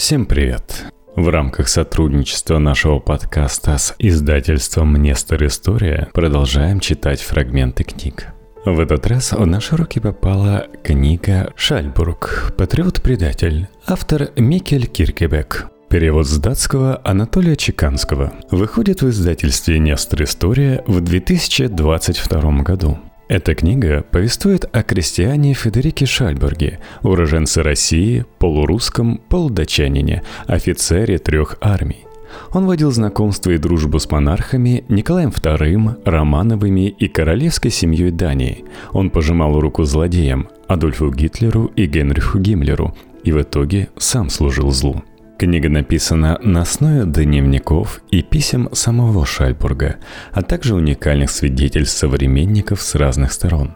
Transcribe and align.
Всем 0.00 0.24
привет! 0.24 0.86
В 1.14 1.28
рамках 1.28 1.68
сотрудничества 1.68 2.56
нашего 2.56 3.00
подкаста 3.00 3.76
с 3.76 3.94
издательством 3.98 4.96
«Нестор 4.96 5.44
История» 5.44 6.08
продолжаем 6.14 6.80
читать 6.80 7.20
фрагменты 7.20 7.84
книг. 7.84 8.28
В 8.64 8.80
этот 8.80 9.06
раз 9.06 9.32
в 9.32 9.44
наши 9.44 9.76
руки 9.76 10.00
попала 10.00 10.68
книга 10.82 11.52
«Шальбург. 11.54 12.54
Патриот-предатель». 12.56 13.68
Автор 13.86 14.30
Микель 14.36 14.86
Киркебек. 14.86 15.68
Перевод 15.90 16.26
с 16.26 16.38
датского 16.38 17.02
Анатолия 17.04 17.54
Чеканского. 17.54 18.32
Выходит 18.50 19.02
в 19.02 19.10
издательстве 19.10 19.78
«Нестор 19.78 20.22
История» 20.22 20.82
в 20.86 21.02
2022 21.02 22.62
году. 22.62 22.98
Эта 23.30 23.54
книга 23.54 24.02
повествует 24.10 24.68
о 24.72 24.82
крестьяне 24.82 25.54
Федерике 25.54 26.04
Шальберге, 26.04 26.80
уроженце 27.04 27.62
России, 27.62 28.26
полурусском, 28.40 29.20
полудатчанине, 29.28 30.24
офицере 30.48 31.18
трех 31.18 31.56
армий. 31.60 32.06
Он 32.50 32.66
водил 32.66 32.90
знакомство 32.90 33.52
и 33.52 33.58
дружбу 33.58 34.00
с 34.00 34.10
монархами 34.10 34.84
Николаем 34.88 35.28
II, 35.28 36.02
Романовыми 36.04 36.88
и 36.88 37.06
королевской 37.06 37.70
семьей 37.70 38.10
Дании. 38.10 38.64
Он 38.90 39.10
пожимал 39.10 39.60
руку 39.60 39.84
злодеям 39.84 40.48
Адольфу 40.66 41.08
Гитлеру 41.12 41.66
и 41.76 41.86
Генриху 41.86 42.40
Гиммлеру 42.40 42.96
и 43.22 43.30
в 43.30 43.40
итоге 43.40 43.90
сам 43.96 44.28
служил 44.28 44.72
злу. 44.72 45.04
Книга 45.40 45.70
написана 45.70 46.38
на 46.42 46.60
основе 46.60 47.06
дневников 47.06 48.02
и 48.10 48.20
писем 48.20 48.68
самого 48.74 49.24
Шальбурга, 49.24 49.96
а 50.32 50.42
также 50.42 50.74
уникальных 50.74 51.30
свидетельств 51.30 51.96
современников 51.96 52.82
с 52.82 52.94
разных 52.94 53.32
сторон. 53.32 53.72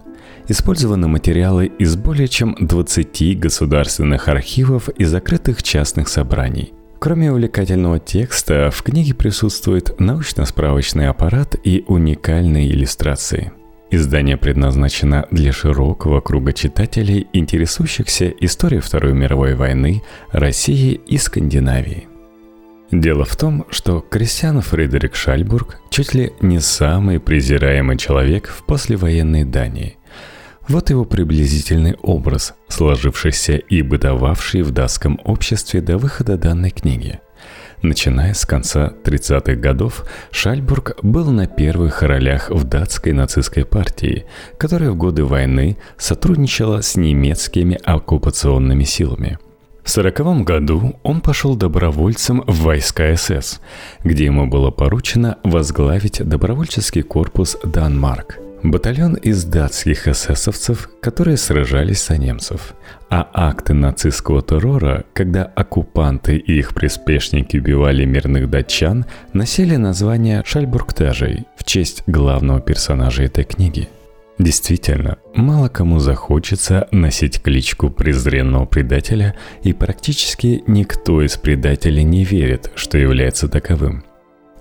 Использованы 0.47 1.09
материалы 1.09 1.73
из 1.79 1.97
более 1.97 2.29
чем 2.29 2.55
20 2.61 3.41
государственных 3.41 4.29
архивов 4.29 4.91
и 4.91 5.05
закрытых 5.05 5.63
частных 5.63 6.09
собраний. 6.09 6.75
Кроме 6.99 7.33
увлекательного 7.33 7.99
текста, 7.99 8.71
в 8.71 8.83
книге 8.83 9.15
присутствует 9.15 9.99
научно-справочный 9.99 11.09
аппарат 11.09 11.57
и 11.65 11.83
уникальные 11.89 12.73
иллюстрации– 12.73 13.53
Издание 13.91 14.37
предназначено 14.37 15.27
для 15.31 15.53
широкого 15.53 16.21
круга 16.21 16.53
читателей, 16.53 17.29
интересующихся 17.33 18.29
историей 18.41 18.81
Второй 18.81 19.13
мировой 19.13 19.55
войны, 19.55 20.03
России 20.33 21.01
и 21.07 21.17
Скандинавии. 21.19 22.09
Дело 22.91 23.25
в 23.25 23.37
том, 23.37 23.67
что 23.71 24.01
Кристиан 24.01 24.61
Фредерик 24.61 25.15
Шальбург 25.15 25.81
чуть 25.91 26.15
ли 26.15 26.33
не 26.41 26.61
самый 26.61 27.21
презираемый 27.21 27.97
человек 27.97 28.49
в 28.49 28.65
послевоенной 28.65 29.45
Дании. 29.45 29.97
Вот 30.69 30.91
его 30.91 31.05
приблизительный 31.05 31.95
образ, 32.03 32.55
сложившийся 32.69 33.57
и 33.57 33.83
бытовавший 33.83 34.63
в 34.63 34.71
датском 34.71 35.21
обществе 35.25 35.81
до 35.81 35.99
выхода 35.99 36.37
данной 36.37 36.71
книги. 36.71 37.21
Начиная 37.85 38.33
с 38.33 38.47
конца 38.47 38.95
30-х 39.05 39.57
годов, 39.57 40.07
Шальбург 40.31 40.97
был 41.03 41.31
на 41.31 41.47
первых 41.47 42.01
ролях 42.01 42.49
в 42.49 42.65
датской 42.65 43.13
нацистской 43.13 43.67
партии, 43.67 44.25
которая 44.57 44.91
в 44.93 44.97
годы 44.97 45.23
войны 45.23 45.77
сотрудничала 45.99 46.81
с 46.81 46.97
немецкими 46.97 47.79
оккупационными 47.85 48.85
силами. 48.85 49.39
В 49.83 49.91
1940 49.99 50.47
году 50.47 50.95
он 51.03 51.21
пошел 51.21 51.57
добровольцем 51.57 52.43
в 52.47 52.63
войска 52.63 53.15
СС, 53.15 53.61
где 54.03 54.25
ему 54.25 54.47
было 54.47 54.71
поручено 54.71 55.37
возглавить 55.45 56.27
добровольческий 56.27 57.03
корпус 57.03 57.59
«Данмарк», 57.65 58.39
Батальон 58.65 59.13
из 59.17 59.45
датских 59.45 60.09
эсэсовцев, 60.09 60.89
которые 61.03 61.37
сражались 61.37 62.07
за 62.07 62.17
немцев. 62.17 62.75
А 63.11 63.29
акты 63.35 63.75
нацистского 63.75 64.41
террора, 64.41 65.05
когда 65.13 65.45
оккупанты 65.45 66.39
и 66.39 66.61
их 66.61 66.73
приспешники 66.73 67.59
убивали 67.59 68.07
мирных 68.07 68.49
датчан, 68.49 69.05
носили 69.35 69.77
название 69.77 70.43
шальбургтажей 70.47 71.45
в 71.59 71.65
честь 71.65 72.05
главного 72.07 72.63
персонажа 72.63 73.25
этой 73.25 73.45
книги. 73.45 73.91
Действительно, 74.39 75.19
мало 75.35 75.69
кому 75.69 75.99
захочется 75.99 76.89
носить 76.91 77.43
кличку 77.43 77.91
презренного 77.91 78.65
предателя, 78.65 79.35
и 79.63 79.75
практически 79.75 80.65
никто 80.67 81.21
из 81.21 81.37
предателей 81.37 82.03
не 82.03 82.25
верит, 82.25 82.71
что 82.77 82.97
является 82.97 83.47
таковым– 83.47 84.05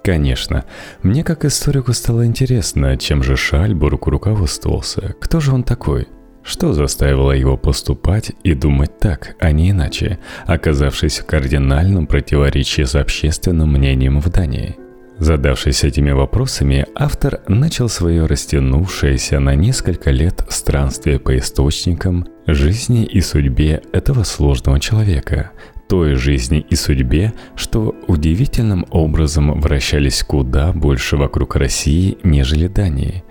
Конечно. 0.03 0.65
Мне 1.01 1.23
как 1.23 1.45
историку 1.45 1.93
стало 1.93 2.25
интересно, 2.25 2.97
чем 2.97 3.23
же 3.23 3.37
Шальбург 3.37 4.07
руководствовался. 4.07 5.15
Кто 5.21 5.39
же 5.39 5.53
он 5.53 5.63
такой? 5.63 6.07
Что 6.43 6.73
заставило 6.73 7.31
его 7.31 7.55
поступать 7.55 8.33
и 8.43 8.53
думать 8.53 8.99
так, 8.99 9.35
а 9.39 9.51
не 9.51 9.71
иначе, 9.71 10.19
оказавшись 10.45 11.19
в 11.19 11.25
кардинальном 11.25 12.05
противоречии 12.05 12.81
с 12.83 12.95
общественным 12.95 13.71
мнением 13.71 14.19
в 14.19 14.29
Дании? 14.29 14.75
Задавшись 15.19 15.85
этими 15.85 16.11
вопросами, 16.11 16.85
автор 16.95 17.39
начал 17.47 17.87
свое 17.87 18.25
растянувшееся 18.25 19.39
на 19.39 19.55
несколько 19.55 20.11
лет 20.11 20.43
странствие 20.49 21.17
по 21.17 21.37
источникам 21.37 22.27
жизни 22.45 23.05
и 23.05 23.21
судьбе 23.21 23.81
этого 23.93 24.23
сложного 24.23 24.81
человека, 24.81 25.51
той 25.93 26.15
жизни 26.15 26.65
и 26.67 26.75
судьбе, 26.75 27.33
что 27.55 27.95
удивительным 28.07 28.87
образом 28.89 29.61
вращались 29.61 30.23
куда 30.23 30.73
больше 30.73 31.17
вокруг 31.17 31.55
России, 31.55 32.17
нежели 32.23 32.65
Дании. 32.65 33.23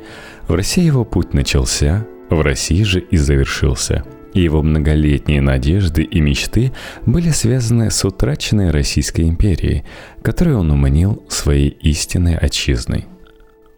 В 0.46 0.54
России 0.54 0.84
его 0.84 1.04
путь 1.04 1.34
начался, 1.34 2.06
в 2.30 2.40
России 2.40 2.84
же 2.84 3.00
и 3.00 3.16
завершился. 3.16 4.04
И 4.32 4.42
его 4.42 4.62
многолетние 4.62 5.40
надежды 5.40 6.04
и 6.04 6.20
мечты 6.20 6.70
были 7.04 7.30
связаны 7.30 7.90
с 7.90 8.04
утраченной 8.04 8.70
Российской 8.70 9.22
империей, 9.22 9.82
которую 10.22 10.60
он 10.60 10.70
уманил 10.70 11.24
своей 11.28 11.68
истинной 11.68 12.36
отчизной. 12.36 13.06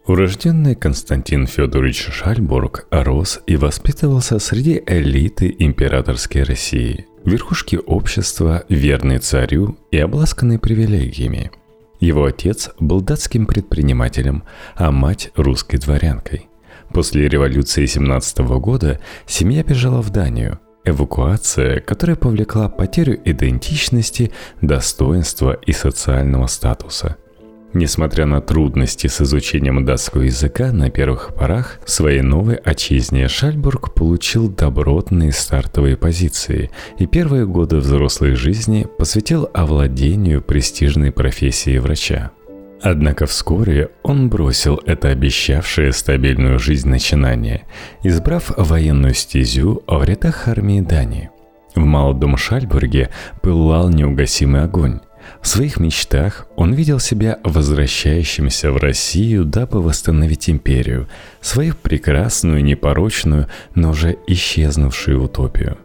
Урожденный 0.07 0.75
Константин 0.75 1.47
Федорович 1.47 2.09
Шальбург 2.11 2.85
рос 2.91 3.39
и 3.47 3.55
воспитывался 3.55 4.37
среди 4.37 4.79
элиты 4.85 5.55
императорской 5.57 6.43
России– 6.43 7.07
верхушки 7.25 7.79
общества, 7.83 8.65
верный 8.69 9.17
царю 9.17 9.79
и 9.89 9.97
обласканный 9.97 10.59
привилегиями. 10.59 11.49
Его 11.99 12.25
отец 12.25 12.69
был 12.79 13.01
датским 13.01 13.47
предпринимателем, 13.47 14.43
а 14.75 14.91
мать– 14.91 15.31
русской 15.35 15.77
дворянкой. 15.77 16.49
После 16.93 17.27
революции 17.27 17.87
17 17.87 18.37
года 18.59 19.01
семья 19.25 19.63
бежала 19.63 20.03
в 20.03 20.11
Данию. 20.11 20.59
Эвакуация, 20.83 21.79
которая 21.79 22.15
повлекла 22.15 22.69
потерю 22.69 23.19
идентичности, 23.25 24.31
достоинства 24.61 25.53
и 25.53 25.71
социального 25.71 26.45
статуса– 26.45 27.15
Несмотря 27.75 28.25
на 28.25 28.39
трудности 28.39 29.07
с 29.07 29.19
изучением 29.19 29.83
датского 29.83 30.21
языка 30.21 30.71
на 30.71 30.89
первых 30.89 31.35
порах, 31.35 31.81
своей 31.83 32.21
новой 32.21 32.55
отчизне 32.55 33.27
Шальбург 33.27 33.93
получил 33.93 34.49
добротные 34.49 35.33
стартовые 35.33 35.97
позиции 35.97 36.71
и 36.97 37.05
первые 37.05 37.45
годы 37.45 37.75
взрослой 37.75 38.35
жизни 38.35 38.87
посвятил 38.97 39.49
овладению 39.53 40.41
престижной 40.41 41.11
профессией 41.11 41.79
врача. 41.79 42.31
Однако 42.81 43.25
вскоре 43.25 43.89
он 44.03 44.29
бросил 44.29 44.79
это 44.85 45.09
обещавшее 45.09 45.91
стабильную 45.91 46.59
жизнь 46.59 46.87
начинание, 46.87 47.65
избрав 48.03 48.53
военную 48.55 49.13
стезю 49.13 49.83
в 49.85 50.01
рядах 50.01 50.47
армии 50.47 50.79
Дании. 50.79 51.29
В 51.75 51.81
молодом 51.81 52.37
Шальбурге 52.37 53.09
пылал 53.41 53.89
неугасимый 53.89 54.63
огонь, 54.63 55.01
в 55.45 55.47
своих 55.47 55.79
мечтах 55.79 56.47
он 56.55 56.73
видел 56.73 56.97
себя 56.97 57.37
возвращающимся 57.43 58.71
в 58.71 58.77
Россию, 58.77 59.45
дабы 59.45 59.79
восстановить 59.79 60.49
империю, 60.49 61.07
свою 61.39 61.75
прекрасную, 61.75 62.63
непорочную, 62.63 63.47
но 63.75 63.91
уже 63.91 64.17
исчезнувшую 64.25 65.21
утопию. 65.21 65.77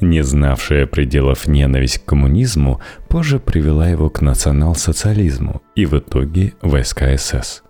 Не 0.00 0.22
знавшая 0.22 0.86
пределов 0.86 1.48
ненависть 1.48 1.98
к 1.98 2.04
коммунизму 2.04 2.80
позже 3.08 3.40
привела 3.40 3.88
его 3.88 4.10
к 4.10 4.20
национал-социализму 4.20 5.60
и 5.74 5.86
в 5.86 5.98
итоге 5.98 6.52
войска 6.62 7.18
СС. 7.18 7.64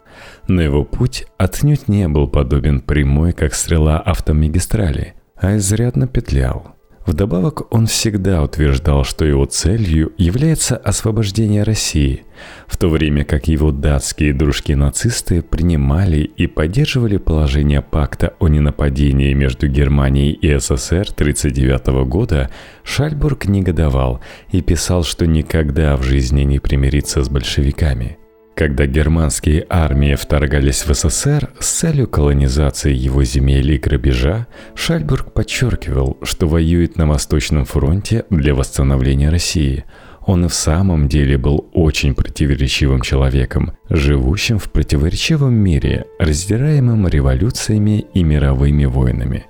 Но 0.47 0.61
его 0.61 0.85
путь 0.85 1.25
отнюдь 1.39 1.89
не 1.89 2.07
был 2.07 2.29
подобен 2.29 2.83
прямой, 2.83 3.33
как 3.33 3.55
стрела 3.55 3.99
автомагистрали, 3.99 5.15
а 5.37 5.57
изрядно 5.57 6.07
петлял– 6.07 6.75
Вдобавок, 7.11 7.75
он 7.75 7.89
всегда 7.89 8.41
утверждал, 8.41 9.03
что 9.03 9.25
его 9.25 9.45
целью 9.45 10.13
является 10.17 10.77
освобождение 10.77 11.65
России, 11.65 12.23
в 12.69 12.77
то 12.77 12.89
время 12.89 13.25
как 13.25 13.49
его 13.49 13.73
датские 13.73 14.33
дружки-нацисты 14.33 15.43
принимали 15.43 16.19
и 16.19 16.47
поддерживали 16.47 17.17
положение 17.17 17.83
пакта 17.83 18.35
о 18.39 18.47
ненападении 18.47 19.33
между 19.33 19.67
Германией 19.67 20.35
и 20.35 20.57
СССР 20.57 21.09
1939 21.11 22.09
года, 22.09 22.49
Шальбург 22.85 23.47
негодовал 23.47 24.21
и 24.53 24.63
писал, 24.63 25.03
что 25.03 25.27
никогда 25.27 25.97
в 25.97 26.05
жизни 26.05 26.43
не 26.43 26.61
примирится 26.61 27.25
с 27.25 27.29
большевиками– 27.29 28.19
когда 28.61 28.85
германские 28.85 29.65
армии 29.71 30.15
вторгались 30.17 30.85
в 30.85 30.93
СССР 30.93 31.49
с 31.61 31.67
целью 31.79 32.07
колонизации 32.07 32.93
его 32.93 33.25
земель 33.25 33.73
и 33.73 33.79
грабежа, 33.79 34.49
Шальбург 34.75 35.33
подчеркивал, 35.33 36.19
что 36.23 36.47
воюет 36.47 36.99
на 36.99 37.07
Восточном 37.07 37.65
фронте 37.65 38.27
для 38.29 38.55
восстановления 38.55 39.31
России. 39.31 39.87
Он 40.27 40.45
и 40.45 40.49
в 40.49 40.53
самом 40.53 41.09
деле 41.09 41.39
был 41.39 41.71
очень 41.73 42.15
противоречивым 42.15 43.01
человеком, 43.01 43.73
живущим 43.89 44.59
в 44.59 44.71
противоречивом 44.71 45.55
мире, 45.55 46.05
раздираемым 46.19 47.09
революциями 47.09 48.05
и 48.13 48.23
мировыми 48.23 48.85
войнами. 48.85 49.47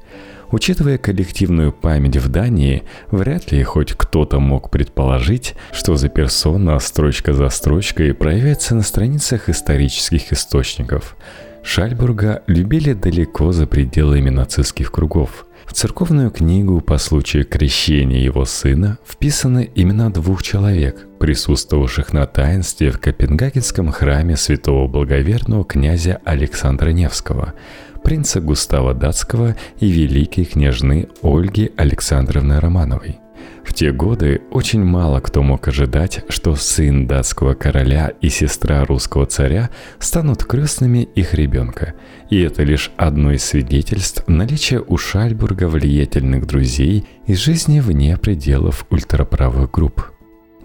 Учитывая 0.52 0.98
коллективную 0.98 1.72
память 1.72 2.16
в 2.16 2.28
Дании, 2.28 2.82
вряд 3.10 3.52
ли 3.52 3.62
хоть 3.62 3.92
кто-то 3.92 4.40
мог 4.40 4.70
предположить, 4.70 5.54
что 5.72 5.94
за 5.96 6.08
персона 6.08 6.78
строчка 6.80 7.32
за 7.32 7.48
строчкой 7.50 8.14
проявится 8.14 8.74
на 8.74 8.82
страницах 8.82 9.48
исторических 9.48 10.32
источников. 10.32 11.16
Шальбурга 11.62 12.42
любили 12.46 12.94
далеко 12.94 13.52
за 13.52 13.66
пределами 13.66 14.30
нацистских 14.30 14.90
кругов– 14.90 15.46
в 15.70 15.72
церковную 15.72 16.32
книгу 16.32 16.80
по 16.80 16.98
случаю 16.98 17.46
крещения 17.46 18.20
его 18.20 18.44
сына 18.44 18.98
вписаны 19.06 19.70
имена 19.76 20.10
двух 20.10 20.42
человек, 20.42 21.06
присутствовавших 21.20 22.12
на 22.12 22.26
таинстве 22.26 22.90
в 22.90 22.98
Копенгагенском 22.98 23.92
храме 23.92 24.36
святого 24.36 24.88
благоверного 24.88 25.64
князя 25.64 26.20
Александра 26.24 26.90
Невского, 26.90 27.54
принца 28.02 28.40
Густава 28.40 28.94
Датского 28.94 29.56
и 29.78 29.90
великой 29.90 30.44
княжны 30.44 31.08
Ольги 31.22 31.72
Александровны 31.76 32.60
Романовой– 32.60 33.20
в 33.64 33.74
те 33.74 33.92
годы 33.92 34.42
очень 34.50 34.82
мало 34.84 35.20
кто 35.20 35.42
мог 35.42 35.68
ожидать, 35.68 36.24
что 36.28 36.56
сын 36.56 37.06
датского 37.06 37.54
короля 37.54 38.12
и 38.20 38.28
сестра 38.28 38.84
русского 38.84 39.26
царя 39.26 39.70
станут 39.98 40.44
крестными 40.44 41.08
их 41.14 41.34
ребенка. 41.34 41.94
И 42.30 42.40
это 42.40 42.62
лишь 42.62 42.90
одно 42.96 43.32
из 43.32 43.44
свидетельств 43.44 44.24
наличия 44.26 44.80
у 44.80 44.96
Шальбурга 44.96 45.68
влиятельных 45.68 46.46
друзей 46.46 47.06
из 47.26 47.38
жизни 47.38 47.80
вне 47.80 48.16
пределов 48.16 48.86
ультраправых 48.90 49.70
групп. 49.70 50.09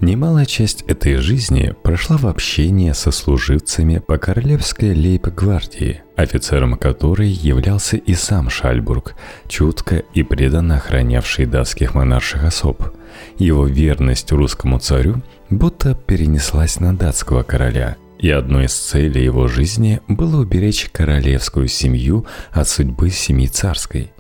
Немалая 0.05 0.45
часть 0.45 0.83
этой 0.83 1.15
жизни 1.15 1.73
прошла 1.81 2.17
в 2.17 2.27
общении 2.27 2.91
со 2.91 3.09
служивцами 3.09 3.97
по 3.97 4.19
королевской 4.19 4.93
лейб-гвардии, 4.93 6.03
офицером 6.15 6.77
которой 6.77 7.29
являлся 7.29 7.97
и 7.97 8.13
сам 8.13 8.51
Шальбург, 8.51 9.15
чутко 9.47 10.03
и 10.13 10.21
преданно 10.21 10.75
охранявший 10.75 11.47
датских 11.47 11.95
монарших 11.95 12.43
особ. 12.43 12.83
Его 13.39 13.65
верность 13.65 14.31
русскому 14.31 14.77
царю 14.77 15.23
будто 15.49 15.95
перенеслась 15.95 16.79
на 16.79 16.95
датского 16.95 17.41
короля, 17.41 17.95
и 18.19 18.29
одной 18.29 18.65
из 18.65 18.75
целей 18.75 19.23
его 19.23 19.47
жизни 19.47 20.01
было 20.07 20.39
уберечь 20.39 20.87
королевскую 20.93 21.67
семью 21.67 22.27
от 22.51 22.69
судьбы 22.69 23.09
семьи 23.09 23.47
царской. 23.47 24.11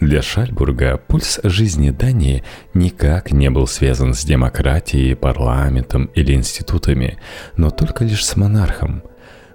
Для 0.00 0.22
Шальбурга 0.22 0.96
пульс 0.96 1.40
жизни 1.42 1.90
Дании 1.90 2.44
никак 2.72 3.32
не 3.32 3.50
был 3.50 3.66
связан 3.66 4.14
с 4.14 4.24
демократией, 4.24 5.14
парламентом 5.14 6.06
или 6.14 6.34
институтами, 6.34 7.18
но 7.56 7.70
только 7.70 8.04
лишь 8.04 8.24
с 8.24 8.36
монархом. 8.36 9.02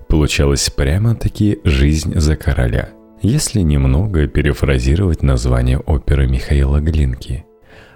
Получалось 0.10 0.69
прямо-таки 0.69 1.60
жизнь 1.63 2.19
за 2.19 2.36
короля, 2.36 2.90
если 3.22 3.62
немного 3.62 4.28
перефразировать 4.28 5.24
название 5.24 5.80
оперы 5.80 6.28
Михаила 6.28 6.80
Глинки– 6.81 7.45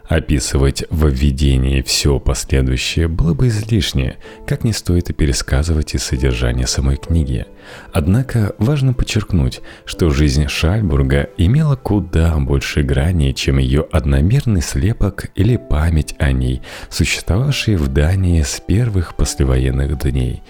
Описывать 0.07 0.85
в 0.89 1.09
введении 1.09 1.81
все 1.81 2.17
последующее 2.19 3.09
было 3.09 3.33
бы 3.33 3.49
излишне, 3.49 4.15
как 4.47 4.63
не 4.63 4.71
стоит 4.71 5.09
и 5.09 5.13
пересказывать 5.13 5.95
и 5.95 5.97
содержание 5.97 6.65
самой 6.65 6.95
книги. 6.95 7.45
Однако 7.91 8.55
важно 8.57 8.93
подчеркнуть, 8.93 9.59
что 9.83 10.09
жизнь 10.09 10.47
Шальбурга 10.47 11.29
имела 11.37 11.75
куда 11.75 12.37
больше 12.37 12.83
граней, 12.83 13.33
чем 13.33 13.57
ее 13.57 13.85
одномерный 13.91 14.61
слепок 14.61 15.25
или 15.35 15.57
память 15.57 16.15
о 16.19 16.31
ней, 16.31 16.61
существовавшие 16.89 17.75
в 17.75 17.89
Дании 17.89 18.43
с 18.43 18.61
первых 18.65 19.15
послевоенных 19.15 19.99
дней 19.99 20.41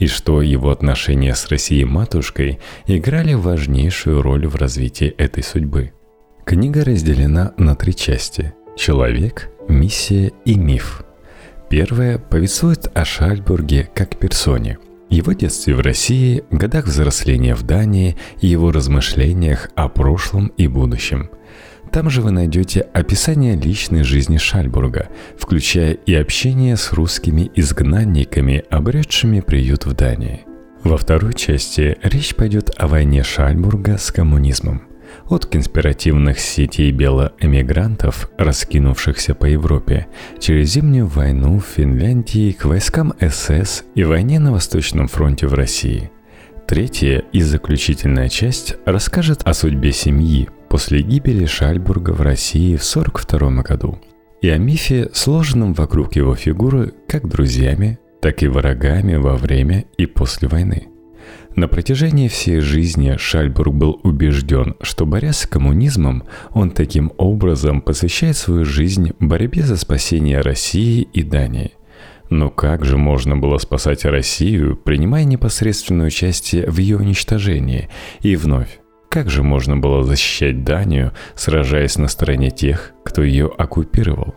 и 0.00 0.08
что 0.08 0.42
его 0.42 0.70
отношения 0.70 1.36
с 1.36 1.46
Россией-матушкой 1.46 2.58
играли 2.88 3.34
важнейшую 3.34 4.22
роль 4.22 4.48
в 4.48 4.56
развитии 4.56 5.06
этой 5.06 5.44
судьбы. 5.44 5.92
Книга 6.44 6.84
разделена 6.84 7.52
на 7.56 7.76
три 7.76 7.94
части– 7.94 8.52
Человек, 8.76 9.50
миссия 9.68 10.32
и 10.44 10.56
миф. 10.56 11.04
Первое 11.70 12.18
повествует 12.18 12.90
о 12.94 13.04
Шальбурге 13.04 13.88
как 13.94 14.18
персоне, 14.18 14.78
его 15.08 15.32
детстве 15.32 15.74
в 15.74 15.80
России, 15.80 16.44
годах 16.50 16.86
взросления 16.86 17.54
в 17.54 17.62
Дании 17.62 18.16
и 18.40 18.48
его 18.48 18.72
размышлениях 18.72 19.70
о 19.76 19.88
прошлом 19.88 20.48
и 20.56 20.66
будущем. 20.66 21.30
Там 21.92 22.10
же 22.10 22.20
вы 22.20 22.32
найдете 22.32 22.80
описание 22.80 23.54
личной 23.54 24.02
жизни 24.02 24.38
Шальбурга, 24.38 25.08
включая 25.38 25.92
и 25.92 26.14
общение 26.14 26.76
с 26.76 26.92
русскими 26.92 27.50
изгнанниками, 27.54 28.64
обретшими 28.70 29.38
приют 29.40 29.86
в 29.86 29.94
Дании. 29.94 30.40
Во 30.82 30.96
второй 30.96 31.34
части 31.34 31.96
речь 32.02 32.34
пойдет 32.34 32.70
о 32.76 32.88
войне 32.88 33.22
Шальбурга 33.22 33.98
с 33.98 34.10
коммунизмом– 34.10 34.82
от 35.28 35.46
конспиративных 35.46 36.38
сетей 36.38 36.90
белоэмигрантов, 36.92 38.30
раскинувшихся 38.38 39.34
по 39.34 39.46
Европе, 39.46 40.06
через 40.38 40.72
зимнюю 40.72 41.06
войну 41.06 41.58
в 41.58 41.64
Финляндии 41.64 42.52
к 42.52 42.64
войскам 42.64 43.14
СС 43.20 43.84
и 43.94 44.04
войне 44.04 44.38
на 44.38 44.52
Восточном 44.52 45.08
фронте 45.08 45.46
в 45.46 45.54
России. 45.54 46.10
Третья 46.66 47.22
и 47.32 47.42
заключительная 47.42 48.28
часть 48.28 48.76
расскажет 48.86 49.42
о 49.44 49.54
судьбе 49.54 49.92
семьи 49.92 50.48
после 50.68 51.02
гибели 51.02 51.46
Шальбурга 51.46 52.10
в 52.10 52.22
России 52.22 52.76
в 52.76 52.82
1942 52.82 53.62
году 53.62 54.00
и 54.40 54.48
о 54.48 54.58
мифе, 54.58 55.10
сложенном 55.12 55.72
вокруг 55.72 56.16
его 56.16 56.34
фигуры 56.34 56.92
как 57.08 57.28
друзьями, 57.28 57.98
так 58.20 58.42
и 58.42 58.48
врагами 58.48 59.16
во 59.16 59.36
время 59.36 59.84
и 59.96 60.06
после 60.06 60.48
войны– 60.48 60.88
на 61.56 61.68
протяжении 61.68 62.28
всей 62.28 62.60
жизни 62.60 63.16
Шальбург 63.16 63.74
был 63.74 64.00
убежден, 64.02 64.74
что 64.82 65.06
борясь 65.06 65.38
с 65.38 65.46
коммунизмом, 65.46 66.24
он 66.50 66.70
таким 66.70 67.12
образом 67.16 67.80
посвящает 67.80 68.36
свою 68.36 68.64
жизнь 68.64 69.12
борьбе 69.20 69.62
за 69.62 69.76
спасение 69.76 70.40
России 70.40 71.02
и 71.12 71.22
Дании. 71.22 71.72
Но 72.30 72.50
как 72.50 72.84
же 72.84 72.96
можно 72.96 73.36
было 73.36 73.58
спасать 73.58 74.04
Россию, 74.04 74.76
принимая 74.76 75.24
непосредственное 75.24 76.06
участие 76.06 76.68
в 76.68 76.78
ее 76.78 76.96
уничтожении? 76.96 77.88
И 78.22 78.34
вновь, 78.34 78.80
как 79.08 79.30
же 79.30 79.44
можно 79.44 79.76
было 79.76 80.02
защищать 80.02 80.64
Данию, 80.64 81.12
сражаясь 81.36 81.98
на 81.98 82.08
стороне 82.08 82.50
тех, 82.50 82.92
кто 83.04 83.22
ее 83.22 83.46
оккупировал? 83.46 84.34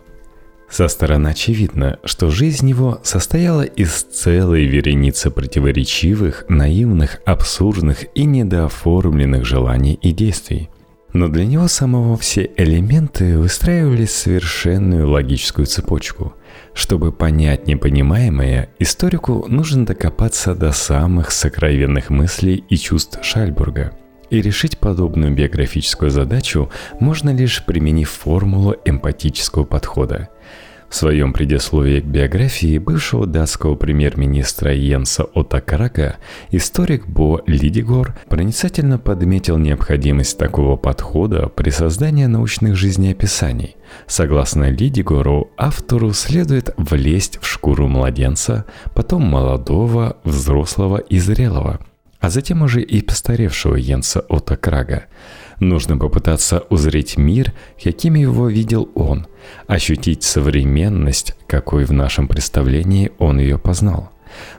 Со 0.70 0.88
стороны 0.88 1.28
очевидно, 1.28 1.98
что 2.04 2.30
жизнь 2.30 2.68
его 2.68 3.00
состояла 3.02 3.62
из 3.62 4.02
целой 4.02 4.66
вереницы 4.66 5.30
противоречивых, 5.30 6.44
наивных, 6.48 7.20
абсурдных 7.24 8.04
и 8.14 8.24
недооформленных 8.24 9.46
желаний 9.46 9.98
и 10.02 10.12
действий. 10.12 10.68
Но 11.14 11.28
для 11.28 11.46
него 11.46 11.68
самого 11.68 12.18
все 12.18 12.50
элементы 12.56 13.38
выстраивались 13.38 14.10
в 14.10 14.16
совершенную 14.18 15.08
логическую 15.08 15.66
цепочку. 15.66 16.34
Чтобы 16.74 17.12
понять 17.12 17.66
непонимаемое, 17.66 18.68
историку 18.78 19.46
нужно 19.48 19.86
докопаться 19.86 20.54
до 20.54 20.70
самых 20.72 21.30
сокровенных 21.30 22.10
мыслей 22.10 22.62
и 22.68 22.76
чувств 22.76 23.18
Шальбурга– 23.22 23.92
и 24.30 24.40
решить 24.40 24.78
подобную 24.78 25.34
биографическую 25.34 26.10
задачу 26.10 26.70
можно 27.00 27.34
лишь 27.34 27.64
применив 27.64 28.10
формулу 28.10 28.76
эмпатического 28.84 29.64
подхода. 29.64 30.28
В 30.88 30.94
своем 30.94 31.34
предисловии 31.34 32.00
к 32.00 32.04
биографии 32.04 32.78
бывшего 32.78 33.26
датского 33.26 33.74
премьер-министра 33.74 34.74
Йенса 34.74 35.24
Отто 35.24 35.60
Карака 35.60 36.16
историк 36.50 37.06
Бо 37.06 37.42
Лидигор 37.46 38.16
проницательно 38.30 38.98
подметил 38.98 39.58
необходимость 39.58 40.38
такого 40.38 40.76
подхода 40.76 41.48
при 41.48 41.68
создании 41.68 42.24
научных 42.24 42.74
жизнеописаний. 42.74 43.76
Согласно 44.06 44.70
Лидигору, 44.70 45.50
автору 45.58 46.14
следует 46.14 46.72
влезть 46.78 47.38
в 47.42 47.46
шкуру 47.46 47.86
младенца, 47.86 48.64
потом 48.94 49.24
молодого, 49.24 50.16
взрослого 50.24 50.96
и 50.96 51.18
зрелого, 51.18 51.80
а 52.20 52.30
затем 52.30 52.62
уже 52.62 52.82
и 52.82 53.02
постаревшего 53.02 53.76
Йенса 53.76 54.20
Отто 54.28 54.56
Крага– 54.56 55.04
Нужно 55.60 55.98
попытаться 55.98 56.64
узреть 56.70 57.16
мир, 57.16 57.52
каким 57.82 58.14
его 58.14 58.48
видел 58.48 58.88
он, 58.94 59.26
ощутить 59.66 60.22
современность, 60.22 61.34
какой 61.46 61.84
в 61.84 61.92
нашем 61.92 62.28
представлении 62.28 63.10
он 63.18 63.40
ее 63.40 63.58
познал. 63.58 64.10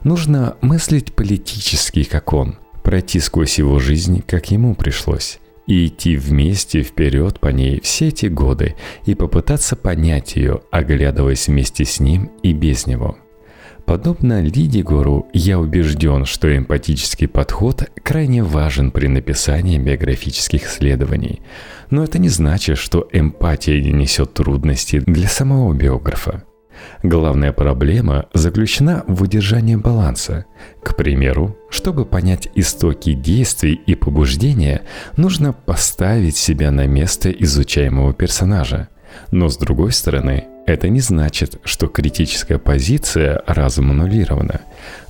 Нужно 0.03 0.57
мыслить 0.61 1.13
политически, 1.13 2.03
как 2.03 2.33
он, 2.33 2.57
пройти 2.83 3.19
сквозь 3.19 3.59
его 3.59 3.79
жизнь, 3.79 4.21
как 4.27 4.51
ему 4.51 4.75
пришлось, 4.75 5.39
и 5.67 5.87
идти 5.87 6.17
вместе 6.17 6.81
вперед 6.81 7.39
по 7.39 7.47
ней 7.47 7.79
все 7.81 8.09
эти 8.09 8.25
годы 8.25 8.75
и 9.05 9.15
попытаться 9.15 9.75
понять 9.77 10.35
ее, 10.35 10.61
оглядываясь 10.71 11.47
вместе 11.47 11.85
с 11.85 11.99
ним 11.99 12.31
и 12.43 12.51
без 12.51 12.87
него– 12.87 13.17
Подобно 13.89 14.39
Лидигору, 14.39 15.27
я 15.33 15.57
убежден, 15.57 16.23
что 16.25 16.55
эмпатический 16.55 17.27
подход 17.27 17.89
крайне 18.03 18.43
важен 18.43 18.91
при 18.91 19.07
написании 19.07 19.79
биографических 19.79 20.67
исследований. 20.67 21.41
Но 21.89 22.03
это 22.03 22.19
не 22.19 22.29
значит, 22.29 22.77
что 22.77 23.07
эмпатия 23.11 23.81
не 23.81 23.91
несет 23.91 24.35
трудностей 24.35 24.99
для 24.99 25.27
самого 25.27 25.73
биографа. 25.73 26.43
Главная 27.01 27.51
проблема 27.51 28.27
заключена 28.31 29.05
в 29.07 29.23
удержании 29.23 29.75
баланса. 29.75 30.45
К 30.83 30.95
примеру, 30.95 31.57
чтобы 31.71 32.05
понять 32.05 32.47
истоки 32.53 33.13
действий 33.13 33.73
и 33.73 33.95
побуждения, 33.95 34.83
нужно 35.17 35.51
поставить 35.51 36.37
себя 36.37 36.69
на 36.69 36.85
место 36.85 37.31
изучаемого 37.31 38.13
персонажа. 38.13 38.89
Но 39.31 39.49
с 39.49 39.57
другой 39.57 39.93
стороны, 39.93 40.45
это 40.73 40.89
не 40.89 40.99
значит, 40.99 41.59
что 41.63 41.87
критическая 41.87 42.57
позиция 42.57 43.43
разом 43.47 43.91
аннулирована. 43.91 44.61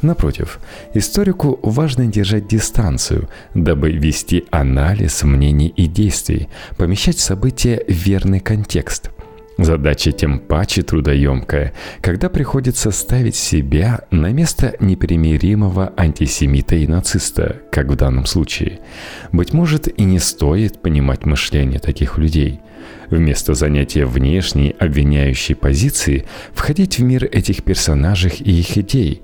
Напротив, 0.02 0.60
историку 0.94 1.60
важно 1.64 2.08
держать 2.08 2.48
дистанцию, 2.48 3.30
дабы 3.54 3.92
вести 3.92 4.46
анализ 4.52 5.24
мнений 5.24 5.68
и 5.68 5.88
действий, 5.88 6.50
помещать 6.78 7.20
события 7.20 7.84
в 7.88 7.92
верный 7.92 8.40
контекст– 8.40 9.12
Задача 9.62 10.14
тем 10.14 10.40
паче 10.40 10.84
трудоемкая, 10.84 11.74
когда 12.00 12.30
приходится 12.30 12.92
ставить 12.92 13.36
себя 13.36 14.02
на 14.10 14.32
место 14.32 14.76
непримиримого 14.80 15.92
антисемита 15.98 16.78
и 16.78 16.88
нациста, 16.88 17.58
как 17.70 17.88
в 17.88 17.96
данном 17.98 18.26
случае. 18.26 18.80
Быть 19.34 19.52
может, 19.52 19.90
и 19.90 20.04
не 20.06 20.20
стоит 20.20 20.82
понимать 20.82 21.26
мышление 21.26 21.80
таких 21.80 22.18
людей. 22.18 22.62
Вместо 23.10 23.54
занятия 23.54 24.06
внешней 24.06 24.74
обвиняющей 24.80 25.56
позиции 25.56 26.26
входить 26.54 26.98
в 26.98 27.04
мир 27.04 27.26
этих 27.26 27.64
персонажей 27.64 28.32
и 28.40 28.52
их 28.60 28.78
идей. 28.78 29.24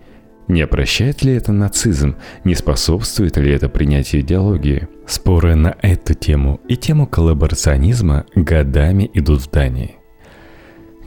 Не 0.49 0.63
обращает 0.63 1.23
ли 1.23 1.33
это 1.33 1.53
нацизм? 1.53 2.17
Не 2.43 2.55
способствует 2.55 3.37
ли 3.37 3.51
это 3.51 3.69
принятию 3.69 4.21
идеологии? 4.21 4.89
Споры 5.07 5.55
на 5.55 5.77
эту 5.81 6.13
тему 6.13 6.59
и 6.67 6.75
тему 6.75 7.07
коллаборационизма 7.07 8.25
годами 8.35 9.09
идут 9.13 9.41
в 9.41 9.49
Дании. 9.49 9.95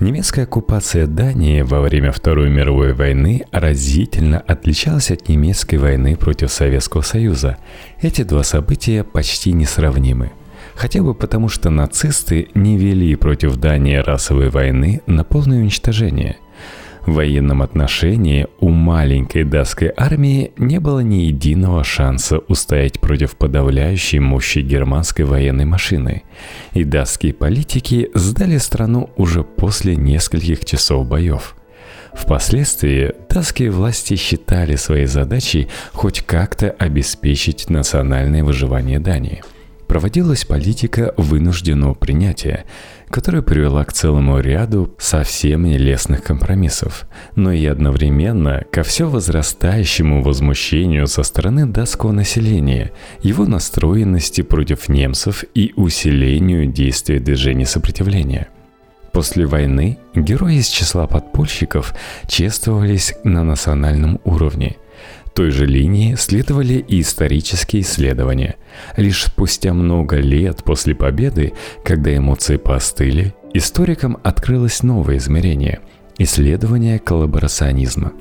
Немецкая 0.00 0.44
оккупация 0.44 1.08
Дании 1.08 1.62
во 1.62 1.80
время 1.80 2.12
Второй 2.12 2.48
мировой 2.50 2.92
войны 2.92 3.44
разительно 3.50 4.38
отличалась 4.38 5.10
от 5.10 5.28
немецкой 5.28 5.76
войны 5.76 6.14
против 6.14 6.52
Советского 6.52 7.02
Союза. 7.02 7.58
Эти 8.00 8.22
два 8.22 8.44
события 8.44 9.02
почти 9.02 9.52
несравнимы. 9.52 10.30
Хотя 10.76 11.02
бы 11.02 11.14
потому, 11.14 11.48
что 11.48 11.70
нацисты 11.70 12.48
не 12.54 12.78
вели 12.78 13.16
против 13.16 13.56
Дании 13.56 13.96
расовой 13.96 14.50
войны 14.50 15.02
на 15.06 15.24
полное 15.24 15.58
уничтожение– 15.58 16.36
в 17.08 17.14
военном 17.14 17.62
отношении 17.62 18.46
у 18.60 18.68
маленькой 18.70 19.44
датской 19.44 19.92
армии 19.96 20.52
не 20.56 20.78
было 20.80 21.00
ни 21.00 21.22
единого 21.22 21.84
шанса 21.84 22.38
устоять 22.38 23.00
против 23.00 23.36
подавляющей 23.36 24.18
мощи 24.18 24.58
германской 24.58 25.24
военной 25.24 25.64
машины, 25.64 26.22
и 26.72 26.84
датские 26.84 27.34
политики 27.34 28.10
сдали 28.14 28.58
страну 28.58 29.10
уже 29.16 29.42
после 29.42 29.96
нескольких 29.96 30.64
часов 30.64 31.06
боев. 31.06 31.56
Впоследствии 32.12 33.14
датские 33.28 33.70
власти 33.70 34.16
считали 34.16 34.76
своей 34.76 35.06
задачей 35.06 35.68
хоть 35.92 36.22
как-то 36.22 36.70
обеспечить 36.70 37.70
национальное 37.70 38.42
выживание 38.42 38.98
Дании. 38.98 39.42
Проводилась 39.88 40.44
политика 40.44 41.12
вынужденного 41.16 41.94
принятия– 41.94 42.64
которая 43.10 43.42
привела 43.42 43.84
к 43.84 43.92
целому 43.92 44.38
ряду 44.40 44.94
совсем 44.98 45.64
нелестных 45.64 46.22
компромиссов, 46.22 47.06
но 47.36 47.52
и 47.52 47.64
одновременно 47.66 48.64
ко 48.70 48.82
все 48.82 49.08
возрастающему 49.08 50.22
возмущению 50.22 51.06
со 51.06 51.22
стороны 51.22 51.66
датского 51.66 52.12
населения, 52.12 52.92
его 53.20 53.46
настроенности 53.46 54.42
против 54.42 54.88
немцев 54.88 55.44
и 55.54 55.72
усилению 55.76 56.66
действия 56.66 57.18
движения 57.18 57.66
сопротивления. 57.66 58.48
После 59.12 59.46
войны 59.46 59.98
герои 60.14 60.56
из 60.56 60.68
числа 60.68 61.06
подпольщиков 61.06 61.94
чествовались 62.26 63.14
на 63.24 63.42
национальном 63.42 64.20
уровне– 64.24 64.76
той 65.38 65.52
же 65.52 65.66
линии 65.66 66.16
следовали 66.16 66.84
и 66.88 67.00
исторические 67.00 67.82
исследования. 67.82 68.56
Лишь 68.96 69.22
спустя 69.22 69.72
много 69.72 70.16
лет 70.16 70.64
после 70.64 70.96
победы, 70.96 71.52
когда 71.84 72.16
эмоции 72.16 72.56
поостыли, 72.56 73.34
историкам 73.54 74.18
открылось 74.24 74.82
новое 74.82 75.18
измерение– 75.18 75.78
исследование 76.18 76.98
коллаборационизма. 76.98 78.14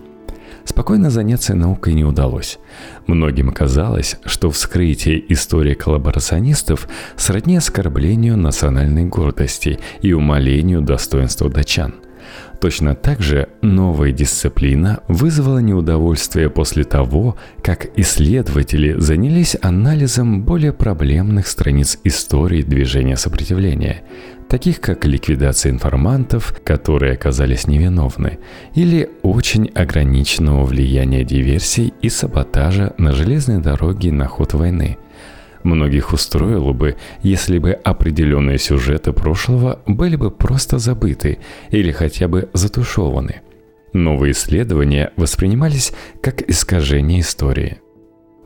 Спокойно 0.64 1.10
заняться 1.10 1.56
наукой 1.56 1.96
не 1.96 2.04
удалось. 2.04 2.60
Многим 3.08 3.52
казалось, 3.52 4.18
что 4.26 4.52
вскрытие 4.52 5.34
истории 5.34 5.74
коллаборационистов 5.74 6.88
сродни 7.16 7.58
оскорблению 7.58 8.38
национальной 8.38 9.06
гордости 9.06 9.80
и 10.04 10.14
умалению 10.14 10.84
достоинства 10.84 11.50
датчан– 11.50 11.96
Точно 12.60 12.96
так 12.96 13.22
же 13.22 13.50
новая 13.62 14.12
дисциплина 14.12 15.00
вызвала 15.07 15.60
неудовольствие 15.60 16.50
после 16.50 16.84
того, 16.84 17.38
как 17.62 17.88
исследователи 17.96 19.00
занялись 19.00 19.55
анализом 19.62 20.43
более 20.43 20.74
проблемных 20.74 21.48
страниц 21.48 22.00
истории 22.03 22.63
движения 22.63 23.15
сопротивления, 23.15 24.03
таких 24.50 24.81
как 24.81 25.05
ликвидация 25.05 25.72
информантов, 25.72 26.55
которые 26.63 27.13
оказались 27.13 27.67
невиновны, 27.67 28.39
или 28.74 29.10
очень 29.22 29.69
ограниченного 29.75 30.63
влияния 30.63 31.24
диверсий 31.24 31.93
и 32.01 32.10
саботажа 32.10 32.93
на 32.98 33.12
железной 33.12 33.62
дороге 33.62 34.12
на 34.12 34.27
ход 34.27 34.53
войны– 34.53 34.98
Многих 35.64 36.14
устроило 36.14 36.74
бы, 36.74 36.96
если 37.22 37.58
бы 37.60 37.72
определенные 37.72 38.58
сюжеты 38.58 39.14
прошлого 39.14 39.82
были 39.86 40.16
бы 40.16 40.32
просто 40.32 40.78
забыты 40.78 41.40
или 41.72 41.92
хотя 41.92 42.28
бы 42.28 42.50
затушеваны. 42.54 43.42
Новые 43.94 44.32
исследования 44.32 45.12
воспринимались 45.16 45.94
как 46.22 46.42
искажение 46.50 47.22
истории. 47.22 47.80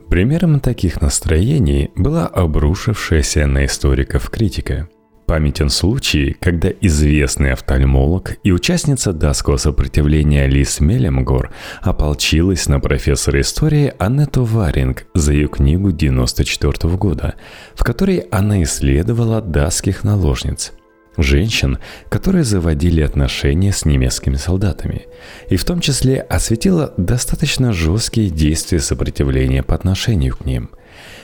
Примером 0.10 0.60
таких 0.60 1.02
настроений 1.02 1.92
была 1.96 2.28
обрушившаяся 2.28 3.48
на 3.48 3.66
историков 3.66 4.30
критика– 4.30 4.90
Памятен 5.32 5.70
случай, 5.70 6.36
когда 6.42 6.68
известный 6.82 7.54
офтальмолог 7.54 8.36
и 8.44 8.52
участница 8.52 9.14
датского 9.14 9.56
сопротивления 9.56 10.46
Лис 10.46 10.82
Мелемгор 10.82 11.54
ополчилась 11.82 12.68
на 12.68 12.82
профессора 12.82 13.40
истории 13.40 13.94
Аннету 13.98 14.44
Варинг 14.44 15.06
за 15.14 15.32
ее 15.32 15.48
книгу 15.48 15.94
94 15.94 16.98
года, 16.98 17.36
в 17.76 17.86
которой 17.86 18.18
она 18.30 18.62
исследовала 18.64 19.42
датских 19.42 20.04
наложниц– 20.04 20.74
женщин, 21.18 21.78
которые 22.10 22.44
заводили 22.44 23.00
отношения 23.00 23.72
с 23.72 23.86
немецкими 23.86 24.36
солдатами, 24.36 25.06
и 25.50 25.56
в 25.56 25.64
том 25.64 25.80
числе 25.80 26.20
осветила 26.20 26.94
достаточно 26.98 27.72
жесткие 27.72 28.30
действия 28.30 28.82
сопротивления 28.82 29.64
по 29.64 29.76
отношению 29.76 30.36
к 30.36 30.44
ним– 30.44 30.72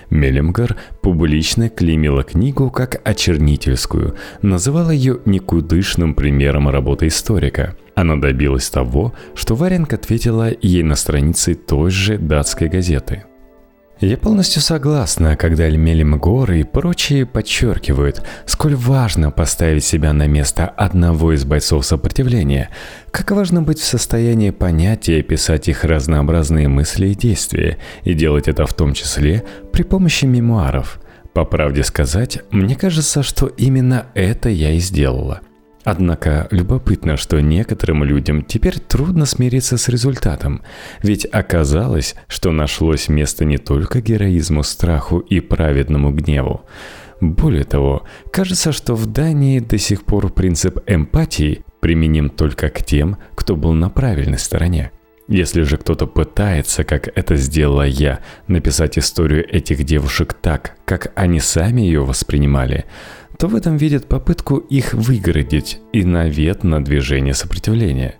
Мелемгар 0.09 0.75
публично 1.01 1.69
клеймила 1.69 2.23
книгу 2.23 2.69
как 2.69 3.01
очернительскую, 3.03 4.15
называла 4.41 4.91
ее 4.91 5.19
никудышным 5.25 6.15
примером 6.15 6.69
работы 6.69 7.07
историка. 7.07 7.75
Она 7.95 8.15
добилась 8.15 8.69
того, 8.69 9.13
что 9.35 9.55
Варенг 9.55 9.93
ответила 9.93 10.51
ей 10.61 10.83
на 10.83 10.95
странице 10.95 11.55
той 11.55 11.89
же 11.91 12.17
датской 12.17 12.69
газеты– 12.69 13.23
я 13.99 14.17
полностью 14.17 14.61
согласна, 14.61 15.35
когда 15.35 15.63
Альмелем 15.63 16.19
Горы 16.19 16.59
и 16.59 16.63
прочие 16.63 17.25
подчеркивают, 17.25 18.21
сколь 18.45 18.75
важно 18.75 19.31
поставить 19.31 19.83
себя 19.83 20.13
на 20.13 20.27
место 20.27 20.67
одного 20.67 21.33
из 21.33 21.45
бойцов 21.45 21.85
сопротивления, 21.85 22.69
как 23.11 23.31
важно 23.31 23.63
быть 23.63 23.79
в 23.79 23.83
состоянии 23.83 24.51
понять 24.51 25.09
и 25.09 25.19
описать 25.19 25.67
их 25.67 25.83
разнообразные 25.83 26.67
мысли 26.67 27.07
и 27.07 27.15
действия, 27.15 27.77
и 28.03 28.13
делать 28.13 28.47
это 28.47 28.67
в 28.67 28.73
том 28.73 28.93
числе 28.93 29.43
при 29.71 29.83
помощи 29.83 30.25
мемуаров. 30.25 30.99
По 31.33 31.43
правде 31.43 31.83
сказать, 31.83 32.39
мне 32.51 32.75
кажется, 32.75 33.23
что 33.23 33.47
именно 33.47 34.07
это 34.13 34.49
я 34.49 34.71
и 34.71 34.79
сделала. 34.79 35.41
Однако 35.83 36.47
любопытно, 36.51 37.15
что 37.17 37.41
некоторым 37.41 38.03
людям 38.03 38.43
теперь 38.43 38.79
трудно 38.79 39.25
смириться 39.25 39.77
с 39.77 39.87
результатом, 39.87 40.61
ведь 41.01 41.25
оказалось, 41.31 42.15
что 42.27 42.51
нашлось 42.51 43.07
место 43.07 43.45
не 43.45 43.57
только 43.57 44.01
героизму, 44.01 44.63
страху 44.63 45.19
и 45.19 45.39
праведному 45.39 46.11
гневу. 46.11 46.63
Более 47.21 47.63
того, 47.63 48.03
кажется, 48.31 48.71
что 48.71 48.95
в 48.95 49.05
Дании 49.07 49.59
до 49.59 49.77
сих 49.77 50.03
пор 50.03 50.29
принцип 50.29 50.79
эмпатии 50.87 51.63
применим 51.79 52.29
только 52.29 52.69
к 52.69 52.83
тем, 52.83 53.17
кто 53.35 53.55
был 53.55 53.73
на 53.73 53.89
правильной 53.89 54.39
стороне. 54.39 54.91
Если 55.27 55.63
же 55.63 55.77
кто-то 55.77 56.07
пытается, 56.07 56.85
как 56.85 57.09
это 57.17 57.35
сделала 57.35 57.85
я, 57.85 58.19
написать 58.47 58.97
историю 58.97 59.45
этих 59.45 59.83
девушек 59.83 60.33
так, 60.33 60.77
как 60.85 61.11
они 61.15 61.41
сами 61.41 61.81
ее 61.81 62.05
воспринимали, 62.05 62.85
то 63.37 63.47
в 63.47 63.55
этом 63.55 63.77
видят 63.77 64.07
попытку 64.07 64.57
их 64.57 64.93
выгородить 64.93 65.79
и 65.93 66.03
навет 66.03 66.63
на 66.63 66.83
движение 66.83 67.33
сопротивления. 67.33 68.15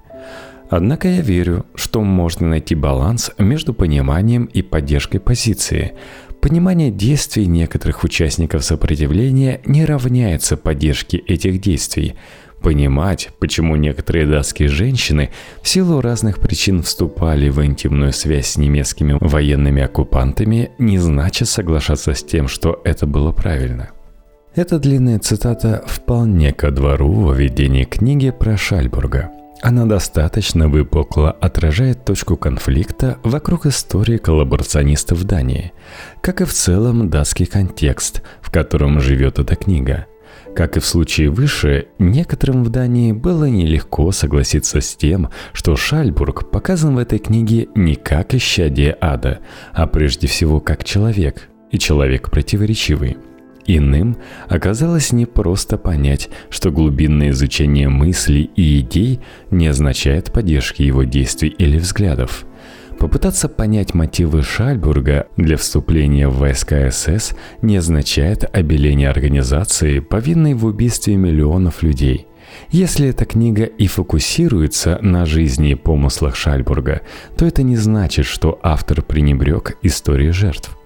Однако 0.70 1.08
я 1.08 1.22
верю, 1.22 1.66
что 1.76 2.02
можно 2.02 2.48
найти 2.48 2.76
баланс 2.76 3.32
между 3.38 3.74
пониманием 3.74 4.46
и 4.46 4.62
поддержкой 4.62 5.20
позиции. 5.20 5.94
Понимание 6.42 6.92
действий 6.92 7.46
некоторых 7.46 8.04
участников 8.04 8.64
сопротивления 8.64 9.62
не 9.66 9.86
равняется 9.86 10.58
поддержке 10.58 11.18
этих 11.18 11.62
действий. 11.62 12.16
понимать, 12.62 13.30
почему 13.40 13.76
некоторые 13.76 14.26
датские 14.26 14.68
женщины 14.68 15.30
в 15.62 15.70
силу 15.70 16.02
разных 16.02 16.40
причин 16.40 16.82
вступали 16.82 17.50
в 17.50 17.64
интимную 17.64 18.12
связь 18.12 18.48
с 18.48 18.58
немецкими 18.58 19.16
военными 19.22 19.84
оккупантами, 19.84 20.72
не 20.80 20.98
значит 20.98 21.48
соглашаться 21.50 22.16
с 22.16 22.24
тем, 22.24 22.48
что 22.48 22.82
это 22.84 23.06
было 23.06 23.32
правильно. 23.32 23.92
Эта 24.58 24.80
длинная 24.80 25.20
цитата 25.20 25.84
вполне 25.86 26.52
ко 26.52 26.72
двору 26.72 27.12
во 27.12 27.34
введении 27.36 27.84
книги 27.84 28.32
про 28.32 28.58
Шальбурга. 28.58 29.30
Она 29.62 29.86
достаточно 29.86 30.68
выпукло 30.68 31.30
отражает 31.30 32.06
точку 32.06 32.38
конфликта 32.38 33.20
вокруг 33.22 33.68
истории 33.68 34.18
коллаборационистов 34.18 35.26
Дании, 35.26 35.74
как 36.22 36.42
и 36.42 36.46
в 36.46 36.54
целом 36.54 37.08
датский 37.12 37.46
контекст, 37.46 38.24
в 38.42 38.50
котором 38.50 39.00
живет 39.00 39.38
эта 39.38 39.56
книга– 39.56 40.08
как 40.56 40.76
и 40.76 40.80
в 40.80 40.86
случае 40.88 41.30
выше, 41.30 41.88
некоторым 42.00 42.64
в 42.64 42.70
Дании 42.70 43.12
было 43.12 43.46
нелегко 43.46 44.12
согласиться 44.12 44.82
с 44.82 44.96
тем, 44.96 45.30
что 45.54 45.76
Шальбург 45.76 46.50
показан 46.50 46.96
в 46.96 46.98
этой 46.98 47.20
книге 47.20 47.68
не 47.76 47.94
как 47.94 48.34
исчадие 48.34 48.98
ада, 49.00 49.40
а 49.74 49.86
прежде 49.86 50.26
всего 50.28 50.60
как 50.60 50.84
человек, 50.84 51.48
и 51.70 51.78
человек 51.78 52.32
противоречивый. 52.32 53.18
Иным 53.68 54.18
оказалось 54.48 55.12
не 55.12 55.26
просто 55.26 55.78
понять, 55.78 56.30
что 56.50 56.72
глубинное 56.72 57.30
изучение 57.32 57.90
мыслей 57.90 58.50
и 58.56 58.80
идей 58.80 59.20
не 59.52 59.68
означает 59.68 60.32
поддержки 60.32 60.82
его 60.82 61.04
действий 61.04 61.50
или 61.50 61.78
взглядов– 61.78 62.46
Попытаться 63.00 63.48
понять 63.48 63.94
мотивы 63.94 64.42
Шальбурга 64.42 65.28
для 65.38 65.56
вступления 65.58 66.28
в 66.28 66.38
войска 66.38 66.90
СС 66.90 67.36
не 67.62 67.78
означает 67.78 68.44
обеление 68.56 69.10
организации, 69.10 70.00
повинной 70.00 70.56
в 70.56 70.66
убийстве 70.66 71.16
миллионов 71.16 71.84
людей. 71.84 72.28
Если 72.70 73.10
эта 73.10 73.26
книга 73.26 73.66
и 73.66 73.88
фокусируется 73.88 74.98
на 75.02 75.26
жизни 75.26 75.72
и 75.72 75.76
помыслах 75.76 76.36
Шальбурга, 76.36 77.02
то 77.38 77.46
это 77.46 77.62
не 77.62 77.76
значит, 77.76 78.26
что 78.26 78.60
автор 78.64 79.04
пренебрег 79.04 79.78
историей 79.84 80.32
жертв 80.32 80.77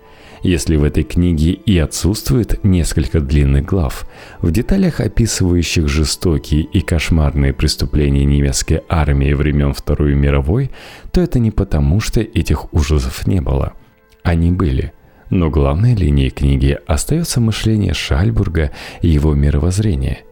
если 0.43 0.75
в 0.75 0.83
этой 0.83 1.03
книге 1.03 1.51
и 1.51 1.77
отсутствует 1.77 2.63
несколько 2.63 3.19
длинных 3.19 3.65
глав, 3.65 4.07
в 4.41 4.51
деталях 4.51 4.99
описывающих 4.99 5.87
жестокие 5.87 6.61
и 6.61 6.81
кошмарные 6.81 7.53
преступления 7.53 8.25
немецкой 8.25 8.81
армии 8.89 9.33
времен 9.33 9.73
Второй 9.73 10.15
мировой, 10.15 10.71
то 11.11 11.21
это 11.21 11.39
не 11.39 11.51
потому, 11.51 11.99
что 11.99 12.21
этих 12.21 12.73
ужасов 12.73 13.27
не 13.27 13.41
было. 13.41 13.73
Они 14.23 14.51
были. 14.51 14.93
Но 15.29 15.49
главной 15.49 15.95
линией 15.95 16.29
книги 16.29 16.77
остается 16.87 17.39
мышление 17.39 17.93
Шальбурга 17.93 18.71
и 19.01 19.07
его 19.07 19.33
мировоззрение– 19.33 20.21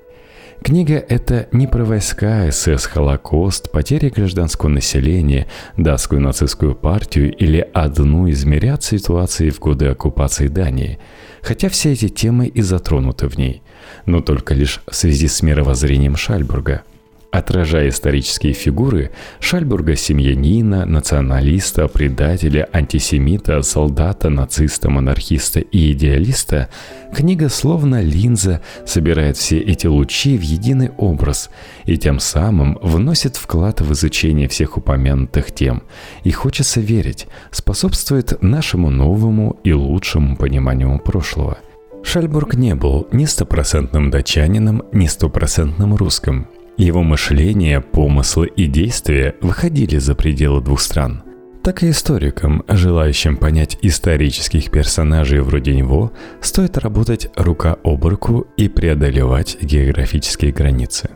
Книга– 0.61 1.03
это 1.09 1.47
не 1.51 1.67
про 1.67 1.83
войска, 1.85 2.51
СС, 2.51 2.85
Холокост, 2.85 3.71
потери 3.71 4.09
гражданского 4.09 4.69
населения, 4.69 5.47
датскую 5.77 6.21
нацистскую 6.21 6.75
партию 6.75 7.33
или 7.33 7.67
одну 7.73 8.27
из 8.27 8.43
мириад 8.43 8.83
ситуаций 8.83 9.49
в 9.49 9.59
годы 9.59 9.87
оккупации 9.87 10.47
Дании, 10.47 10.99
хотя 11.41 11.69
все 11.69 11.93
эти 11.93 12.09
темы 12.09 12.47
и 12.47 12.61
затронуты 12.61 13.27
в 13.27 13.37
ней, 13.37 13.63
но 14.05 14.21
только 14.21 14.53
лишь 14.53 14.81
в 14.85 14.95
связи 14.95 15.27
с 15.27 15.41
мировоззрением 15.41 16.15
Шальбурга– 16.15 16.83
Отражая 17.31 17.89
исторические 17.89 18.53
фигуры 18.53 19.11
Шальбурга 19.39 19.95
семьянина, 19.95 20.85
националиста, 20.85 21.87
предателя, 21.87 22.67
антисемита, 22.73 23.61
солдата, 23.61 24.29
нациста, 24.29 24.89
монархиста 24.89 25.59
и 25.59 25.91
идеалиста, 25.91 26.69
книга 27.13 27.49
словно 27.49 28.01
линза 28.01 28.61
собирает 28.83 29.37
все 29.37 29.59
эти 29.59 29.85
лучи 29.85 30.39
в 30.39 30.41
единый 30.41 30.89
образ 30.97 31.51
и 31.85 31.97
тем 31.97 32.19
самым 32.19 32.79
вносит 32.81 33.35
вклад 33.35 33.81
в 33.81 33.93
изучение 33.93 34.47
всех 34.47 34.77
упомянутых 34.77 35.51
тем. 35.51 35.83
И 36.23 36.31
хочется 36.31 36.81
верить, 36.81 37.27
способствует 37.51 38.41
нашему 38.41 38.89
новому 38.89 39.59
и 39.63 39.71
лучшему 39.71 40.35
пониманию 40.35 40.97
прошлого– 40.99 41.59
Шальбург 42.01 42.53
не 42.53 42.75
был 42.75 43.09
ни 43.11 43.25
стопроцентным 43.25 44.09
датчанином, 44.09 44.83
ни 44.93 45.05
стопроцентным 45.07 45.95
русским– 45.95 46.47
его 46.79 47.03
мышление, 47.03 47.81
помыслы 47.81 48.47
и 48.47 48.65
действия 48.65 49.35
выходили 49.41 49.97
за 49.97 50.15
пределы 50.15 50.61
двух 50.61 50.79
стран. 50.79 51.23
Так 51.61 51.83
и 51.83 51.89
историкам, 51.89 52.63
желающим 52.69 53.35
понять 53.35 53.77
исторических 53.81 54.71
персонажей 54.71 55.41
вроде 55.41 55.75
него, 55.75 56.13
стоит 56.41 56.77
работать 56.77 57.27
рука 57.35 57.77
об 57.83 58.05
руку 58.05 58.47
и 58.55 58.69
преодолевать 58.69 59.57
географические 59.61 60.53
границы. 60.53 61.09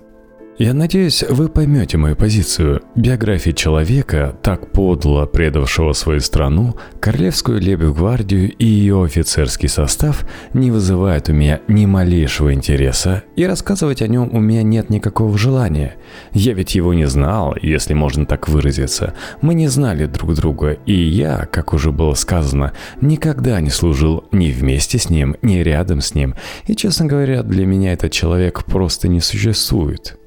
Я 0.59 0.75
надеюсь, 0.75 1.23
вы 1.27 1.49
поймете 1.49 1.97
мою 1.97 2.15
позицию. 2.15 2.83
Биография 2.93 3.53
человека, 3.53 4.37
так 4.43 4.71
подло 4.71 5.25
предавшего 5.25 5.93
свою 5.93 6.19
страну, 6.19 6.75
Королевскую 6.99 7.59
лейб-гвардию 7.59 8.51
и 8.51 8.65
ее 8.65 9.03
офицерский 9.03 9.67
состав 9.67 10.27
не 10.53 10.69
вызывает 10.69 11.27
у 11.27 11.33
меня 11.33 11.59
ни 11.67 11.87
малейшего 11.87 12.53
интереса, 12.53 13.23
и 13.35 13.47
рассказывать 13.47 14.03
о 14.03 14.07
нем 14.07 14.29
у 14.31 14.39
меня 14.39 14.61
нет 14.61 14.91
никакого 14.91 15.35
желания. 15.39 15.95
Я 16.33 16.53
ведь 16.53 16.75
его 16.75 16.93
не 16.93 17.07
знал, 17.07 17.55
если 17.59 17.95
можно 17.95 18.27
так 18.27 18.47
выразиться. 18.47 19.15
Мы 19.41 19.55
не 19.55 19.67
знали 19.67 20.05
друг 20.05 20.35
друга, 20.35 20.77
и 20.85 20.93
я, 20.93 21.47
как 21.51 21.73
уже 21.73 21.91
было 21.91 22.13
сказано, 22.13 22.73
никогда 23.01 23.59
не 23.59 23.71
служил 23.71 24.25
ни 24.31 24.51
вместе 24.51 24.99
с 24.99 25.09
ним, 25.09 25.35
ни 25.41 25.57
рядом 25.57 25.99
с 25.99 26.13
ним. 26.13 26.35
И, 26.67 26.75
честно 26.75 27.07
говоря, 27.07 27.41
для 27.41 27.65
меня 27.65 27.93
этот 27.93 28.11
человек 28.11 28.65
просто 28.65 29.07
не 29.07 29.19
существует. 29.19 30.19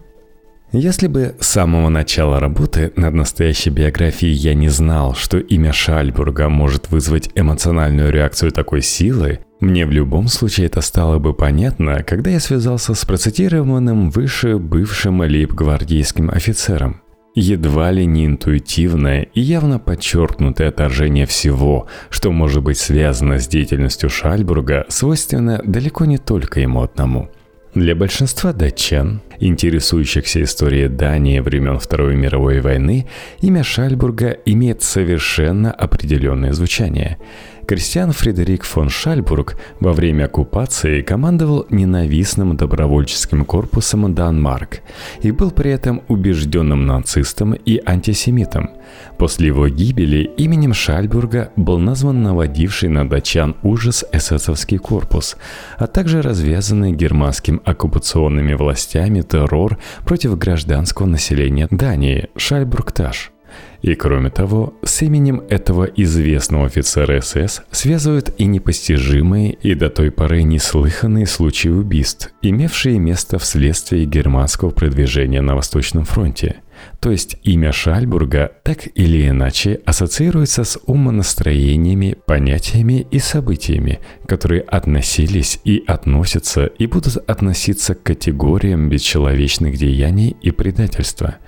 Если 0.73 1.07
бы 1.07 1.37
с 1.39 1.47
самого 1.47 1.89
начала 1.89 2.41
работы 2.41 2.93
над 2.97 3.15
настоящей 3.15 3.71
биографией 3.71 4.33
я 4.33 4.55
не 4.55 4.69
знал, 4.69 5.15
что 5.15 5.39
имя 5.39 5.73
Шальбурга 5.73 6.49
может 6.49 6.91
вызвать 6.91 7.31
эмоциональную 7.37 8.11
реакцию 8.11 8.51
такой 8.51 8.83
силы, 8.83 9.39
мне 9.61 9.87
в 9.87 9.93
любом 9.93 10.27
случае 10.27 10.67
это 10.67 10.81
стало 10.81 11.19
бы 11.19 11.35
понятно, 11.35 12.03
когда 12.03 12.31
я 12.31 12.41
связался 12.41 12.95
с 12.95 13.05
процитированным 13.05 14.11
выше 14.11 14.59
бывшим 14.59 15.23
лейб-гвардейским 15.23 16.31
офицером. 16.31 17.01
Едва 17.37 17.93
ли 17.93 18.05
не 18.05 18.27
интуитивное 18.27 19.23
и 19.23 19.41
явно 19.41 19.79
подчеркнутое 19.79 20.71
отторжение 20.71 21.27
всего, 21.27 21.87
что 22.11 22.33
может 22.33 22.63
быть 22.65 22.79
связано 22.79 23.39
с 23.39 23.47
деятельностью 23.47 24.11
Шальбурга, 24.11 24.85
свойственно 24.89 25.63
далеко 25.65 26.07
не 26.07 26.19
только 26.19 26.59
ему 26.59 26.83
одному– 26.83 27.31
для 27.81 27.95
большинства 27.95 28.53
датчан, 28.53 29.21
интересующихся 29.39 30.43
историей 30.43 30.89
Дании 30.89 31.41
времен 31.41 31.79
Второй 31.79 32.17
мировой 32.17 32.61
войны, 32.61 33.07
имя 33.41 33.63
Шальбурга 33.63 34.31
имеет 34.47 34.83
совершенно 34.83 35.73
определенное 35.73 36.53
звучание– 36.53 37.19
Кристиан 37.67 38.13
Фредерик 38.13 38.63
фон 38.63 38.89
Шальбург 38.89 39.57
во 39.81 39.93
время 39.93 40.27
оккупации 40.27 41.03
командовал 41.03 41.67
ненавистным 41.69 42.57
добровольческим 42.57 43.45
корпусом 43.45 44.15
Данмарк 44.15 44.83
и 45.21 45.33
был 45.33 45.51
при 45.51 45.73
этом 45.73 46.03
убежденным 46.07 46.87
нацистом 46.87 47.55
и 47.55 47.83
антисемитом. 47.85 48.71
После 49.19 49.49
его 49.49 49.69
гибели 49.69 50.31
именем 50.37 50.75
Шальбурга 50.75 51.51
был 51.57 51.81
назван 51.81 52.23
наводивший 52.23 52.89
на 52.89 53.09
датчан 53.09 53.57
ужас 53.65 54.05
эсэсовский 54.13 54.79
корпус, 54.79 55.37
а 55.77 55.89
также 55.89 56.23
развязанный 56.23 56.93
германским 56.93 57.61
оккупационными 57.65 58.55
властями 58.55 59.23
террор 59.23 59.79
против 60.05 60.39
гражданского 60.39 61.07
населения 61.07 61.67
Дании 61.73 62.29
Шальбургташ– 62.37 63.33
и 63.83 63.95
кроме 63.95 64.31
того, 64.31 64.75
с 64.83 65.03
именем 65.03 65.43
этого 65.49 65.85
известного 65.85 66.67
офицера 66.67 67.21
СС 67.21 67.63
связывают 67.71 68.35
и 68.39 68.47
непостижимые 68.47 69.53
и 69.53 69.75
до 69.75 69.91
той 69.91 70.11
поры 70.11 70.43
неслыханные 70.43 71.27
случаи 71.27 71.69
убийств, 71.69 72.33
имевшие 72.43 72.99
место 72.99 73.39
вследствие 73.39 74.05
германского 74.05 74.71
продвижения 74.71 75.41
на 75.41 75.55
Восточном 75.55 76.05
фронте. 76.05 76.57
То 77.01 77.11
есть 77.11 77.39
имя 77.43 77.73
Шальбурга 77.73 78.53
так 78.63 78.87
или 78.95 79.29
иначе 79.29 79.81
ассоциируется 79.87 80.65
с 80.65 80.79
умонастроениями, 80.85 82.17
понятиями 82.27 83.07
и 83.11 83.19
событиями, 83.19 84.01
которые 84.27 84.61
относились 84.61 85.59
и 85.65 85.83
относятся 85.87 86.67
и 86.67 86.87
будут 86.87 87.17
относиться 87.29 87.95
к 87.95 88.03
категориям 88.03 88.91
бесчеловечных 88.91 89.77
деяний 89.79 90.37
и 90.43 90.51
предательства– 90.51 91.37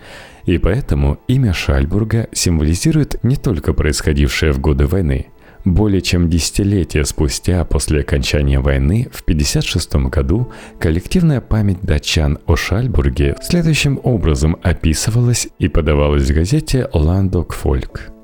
и 0.55 0.59
поэтому 0.59 1.19
имя 1.29 1.53
Шальбурга 1.53 2.29
символизирует 2.33 3.23
не 3.23 3.37
только 3.37 3.75
происходившее 3.75 4.53
в 4.53 4.61
годы 4.61 4.87
войны. 4.87 5.27
Более 5.65 6.01
чем 6.01 6.31
десятилетия 6.31 7.05
спустя 7.05 7.65
после 7.65 8.01
окончания 8.01 8.59
войны 8.59 9.09
в 9.13 9.21
1956 9.21 10.11
году 10.11 10.51
коллективная 10.81 11.43
память 11.43 11.83
датчан 11.83 12.39
о 12.47 12.57
Шальбурге 12.57 13.37
следующим 13.43 14.01
образом 14.03 14.57
описывалась 14.63 15.49
и 15.59 15.69
подавалась 15.69 16.31
в 16.31 16.35
газете 16.35 16.89
«Ландок 16.95 17.53
Фольк». 17.53 18.18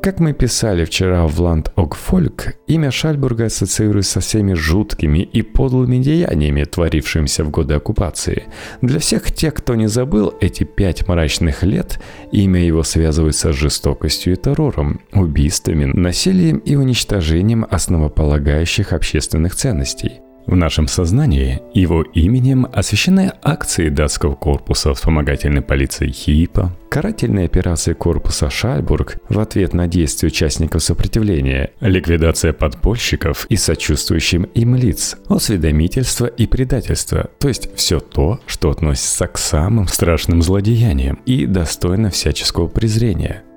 Как 0.00 0.20
мы 0.20 0.32
писали 0.32 0.84
вчера 0.84 1.26
в 1.26 1.40
Land 1.40 1.72
Ogfolk, 1.74 2.54
имя 2.68 2.92
Шальбурга 2.92 3.46
ассоциируется 3.46 4.12
со 4.12 4.20
всеми 4.20 4.54
жуткими 4.54 5.18
и 5.18 5.42
подлыми 5.42 5.98
деяниями, 5.98 6.62
творившимися 6.62 7.42
в 7.42 7.50
годы 7.50 7.74
оккупации. 7.74 8.44
Для 8.80 9.00
всех 9.00 9.32
тех, 9.32 9.54
кто 9.54 9.74
не 9.74 9.88
забыл 9.88 10.34
эти 10.40 10.62
пять 10.62 11.08
мрачных 11.08 11.64
лет, 11.64 12.00
имя 12.30 12.64
его 12.64 12.84
связывается 12.84 13.52
с 13.52 13.56
жестокостью 13.56 14.34
и 14.34 14.36
террором, 14.36 15.00
убийствами, 15.12 15.86
насилием 15.86 16.58
и 16.58 16.76
уничтожением 16.76 17.66
основополагающих 17.68 18.92
общественных 18.92 19.56
ценностей– 19.56 20.20
в 20.48 20.56
нашем 20.56 20.88
сознании 20.88 21.60
его 21.74 22.02
именем 22.02 22.66
освещены 22.72 23.32
акции 23.42 23.90
датского 23.90 24.34
корпуса 24.34 24.94
вспомогательной 24.94 25.60
полиции 25.60 26.10
ХИПа, 26.10 26.74
карательные 26.88 27.44
операции 27.44 27.92
корпуса 27.92 28.48
Шальбург 28.48 29.18
в 29.28 29.38
ответ 29.38 29.74
на 29.74 29.86
действия 29.86 30.28
участников 30.28 30.82
сопротивления, 30.82 31.72
ликвидация 31.80 32.54
подпольщиков 32.54 33.44
и 33.50 33.56
сочувствующим 33.56 34.44
им 34.44 34.74
лиц, 34.74 35.18
осведомительство 35.28 36.26
и 36.26 36.46
предательство, 36.46 37.28
то 37.38 37.48
есть 37.48 37.68
все 37.76 38.00
то, 38.00 38.40
что 38.46 38.70
относится 38.70 39.26
к 39.26 39.36
самым 39.36 39.86
страшным 39.86 40.40
злодеяниям 40.40 41.20
и 41.26 41.44
достойно 41.44 42.10
всяческого 42.10 42.68
презрения– 42.68 43.42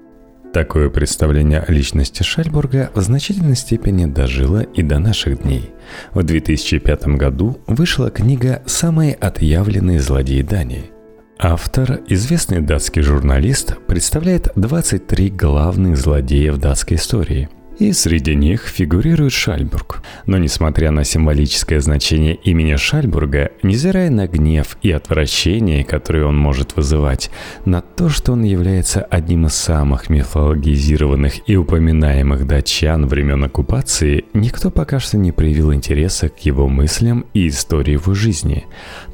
Такое 0.53 0.89
представление 0.89 1.61
о 1.61 1.71
личности 1.71 2.23
Шальбурга 2.23 2.91
в 2.93 2.99
значительной 2.99 3.55
степени 3.55 4.05
дожило 4.05 4.59
и 4.59 4.83
до 4.83 4.99
наших 4.99 5.43
дней. 5.43 5.71
В 6.13 6.23
2005 6.23 7.07
году 7.15 7.57
вышла 7.67 8.11
книга 8.11 8.61
«Самые 8.65 9.13
отъявленные 9.13 10.01
злодеи 10.01 10.41
Дании». 10.41 10.91
Автор, 11.39 12.01
известный 12.07 12.59
датский 12.59 13.01
журналист, 13.01 13.77
представляет 13.87 14.51
23 14.55 15.29
главных 15.29 15.97
злодея 15.97 16.51
в 16.51 16.57
датской 16.57 16.97
истории– 16.97 17.49
и 17.81 17.93
среди 17.93 18.35
них 18.35 18.67
фигурирует 18.67 19.33
Шальбург. 19.33 20.03
Но 20.27 20.37
несмотря 20.37 20.91
на 20.91 21.03
символическое 21.03 21.79
значение 21.79 22.35
имени 22.35 22.75
Шальбурга, 22.75 23.49
невзирая 23.63 24.11
на 24.11 24.27
гнев 24.27 24.77
и 24.83 24.91
отвращение, 24.91 25.83
которые 25.83 26.27
он 26.27 26.37
может 26.37 26.75
вызывать, 26.75 27.31
на 27.65 27.81
то, 27.81 28.07
что 28.07 28.33
он 28.33 28.43
является 28.43 29.01
одним 29.01 29.47
из 29.47 29.55
самых 29.55 30.11
мифологизированных 30.11 31.49
и 31.49 31.55
упоминаемых 31.55 32.45
датчан 32.45 33.07
времен 33.07 33.43
оккупации, 33.45 34.25
никто 34.35 34.69
пока 34.69 34.99
что 34.99 35.17
не 35.17 35.31
проявил 35.31 35.73
интереса 35.73 36.29
к 36.29 36.37
его 36.45 36.67
мыслям 36.67 37.25
и 37.33 37.47
истории 37.47 37.93
его 37.93 38.13
жизни. 38.13 38.65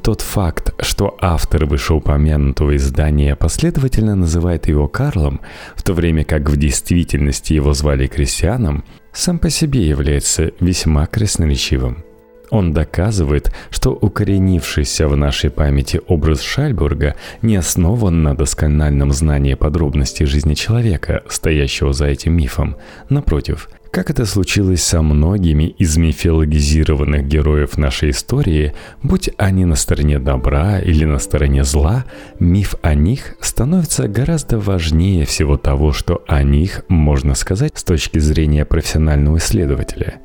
Тот 0.02 0.20
факт, 0.20 0.74
что 0.80 1.16
автор 1.22 1.64
вышеупомянутого 1.64 2.76
издания 2.76 3.34
последовательно 3.34 4.14
называет 4.14 4.68
его 4.68 4.88
Карлом, 4.88 5.40
в 5.74 5.82
то 5.82 5.94
время 5.94 6.24
как 6.24 6.50
в 6.50 6.58
действительности 6.58 7.54
его 7.54 7.72
звали 7.72 8.06
Кристиан, 8.06 8.57
христианам, 8.58 8.84
сам 9.12 9.38
по 9.38 9.50
себе 9.50 9.88
является 9.88 10.52
весьма 10.60 11.06
красноречивым. 11.06 12.04
Он 12.50 12.72
доказывает, 12.72 13.52
что 13.70 13.90
укоренившийся 13.90 15.06
в 15.06 15.16
нашей 15.16 15.50
памяти 15.50 16.00
образ 16.06 16.40
Шальбурга 16.40 17.14
не 17.42 17.56
основан 17.56 18.22
на 18.22 18.34
доскональном 18.34 19.12
знании 19.12 19.54
подробностей 19.54 20.24
жизни 20.24 20.54
человека, 20.54 21.22
стоящего 21.28 21.92
за 21.92 22.06
этим 22.06 22.34
мифом. 22.34 22.76
Напротив, 23.10 23.68
как 23.90 24.10
это 24.10 24.26
случилось 24.26 24.82
со 24.82 25.02
многими 25.02 25.64
из 25.64 25.96
мифологизированных 25.96 27.26
героев 27.26 27.78
нашей 27.78 28.10
истории, 28.10 28.74
будь 29.02 29.30
они 29.38 29.64
на 29.64 29.76
стороне 29.76 30.18
добра 30.18 30.78
или 30.78 31.04
на 31.04 31.18
стороне 31.18 31.64
зла, 31.64 32.04
миф 32.38 32.74
о 32.82 32.94
них 32.94 33.36
становится 33.40 34.08
гораздо 34.08 34.58
важнее 34.58 35.24
всего 35.24 35.56
того, 35.56 35.92
что 35.92 36.22
о 36.26 36.42
них 36.42 36.84
можно 36.88 37.34
сказать 37.34 37.72
с 37.76 37.84
точки 37.84 38.18
зрения 38.18 38.64
профессионального 38.64 39.38
исследователя. 39.38 40.20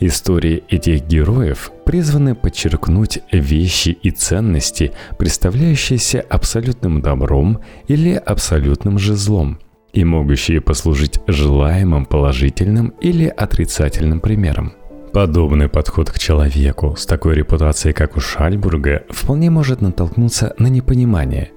Истории 0.00 0.62
этих 0.68 1.06
героев 1.06 1.72
призваны 1.84 2.36
подчеркнуть 2.36 3.18
вещи 3.32 3.88
и 3.88 4.10
ценности, 4.12 4.92
представляющиеся 5.18 6.20
абсолютным 6.20 7.02
добром 7.02 7.60
или 7.88 8.12
абсолютным 8.12 8.98
же 8.98 9.16
злом– 9.16 9.58
и 9.98 10.04
могущие 10.04 10.60
послужить 10.60 11.20
желаемым 11.26 12.06
положительным 12.06 12.94
или 13.00 13.26
отрицательным 13.26 14.20
примером. 14.20 14.72
Подобный 15.12 15.68
подход 15.68 16.10
к 16.10 16.18
человеку 16.18 16.94
с 16.96 17.04
такой 17.04 17.34
репутацией, 17.34 17.94
как 17.94 18.16
у 18.16 18.20
Шальбурга, 18.20 19.02
вполне 19.10 19.50
может 19.50 19.80
натолкнуться 19.80 20.54
на 20.58 20.68
непонимание. 20.68 21.50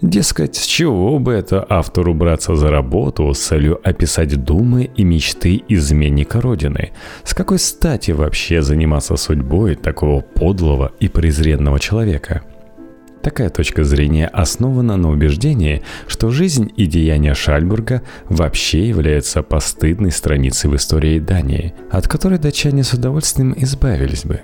Дескать, 0.00 0.54
с 0.54 0.64
чего 0.64 1.18
бы 1.18 1.32
это 1.32 1.66
автору 1.68 2.14
браться 2.14 2.54
за 2.54 2.70
работу 2.70 3.34
с 3.34 3.38
целью 3.38 3.80
описать 3.82 4.44
думы 4.44 4.88
и 4.94 5.02
мечты 5.02 5.60
изменника 5.68 6.40
Родины? 6.40 6.92
С 7.24 7.34
какой 7.34 7.58
стати 7.58 8.12
вообще 8.12 8.62
заниматься 8.62 9.16
судьбой 9.16 9.74
такого 9.74 10.20
подлого 10.20 10.92
и 11.00 11.08
презренного 11.08 11.80
человека– 11.80 12.42
Такая 13.22 13.50
точка 13.50 13.84
зрения 13.84 14.26
основана 14.26 14.96
на 14.96 15.10
убеждении, 15.10 15.82
что 16.06 16.30
жизнь 16.30 16.72
и 16.76 16.86
деяния 16.86 17.34
Шальбурга 17.34 18.02
вообще 18.28 18.88
являются 18.88 19.42
постыдной 19.42 20.12
страницей 20.12 20.70
в 20.70 20.76
истории 20.76 21.18
Дании, 21.18 21.74
от 21.90 22.06
которой 22.06 22.38
датчане 22.38 22.84
с 22.84 22.92
удовольствием 22.94 23.54
избавились 23.56 24.24
бы. 24.24 24.40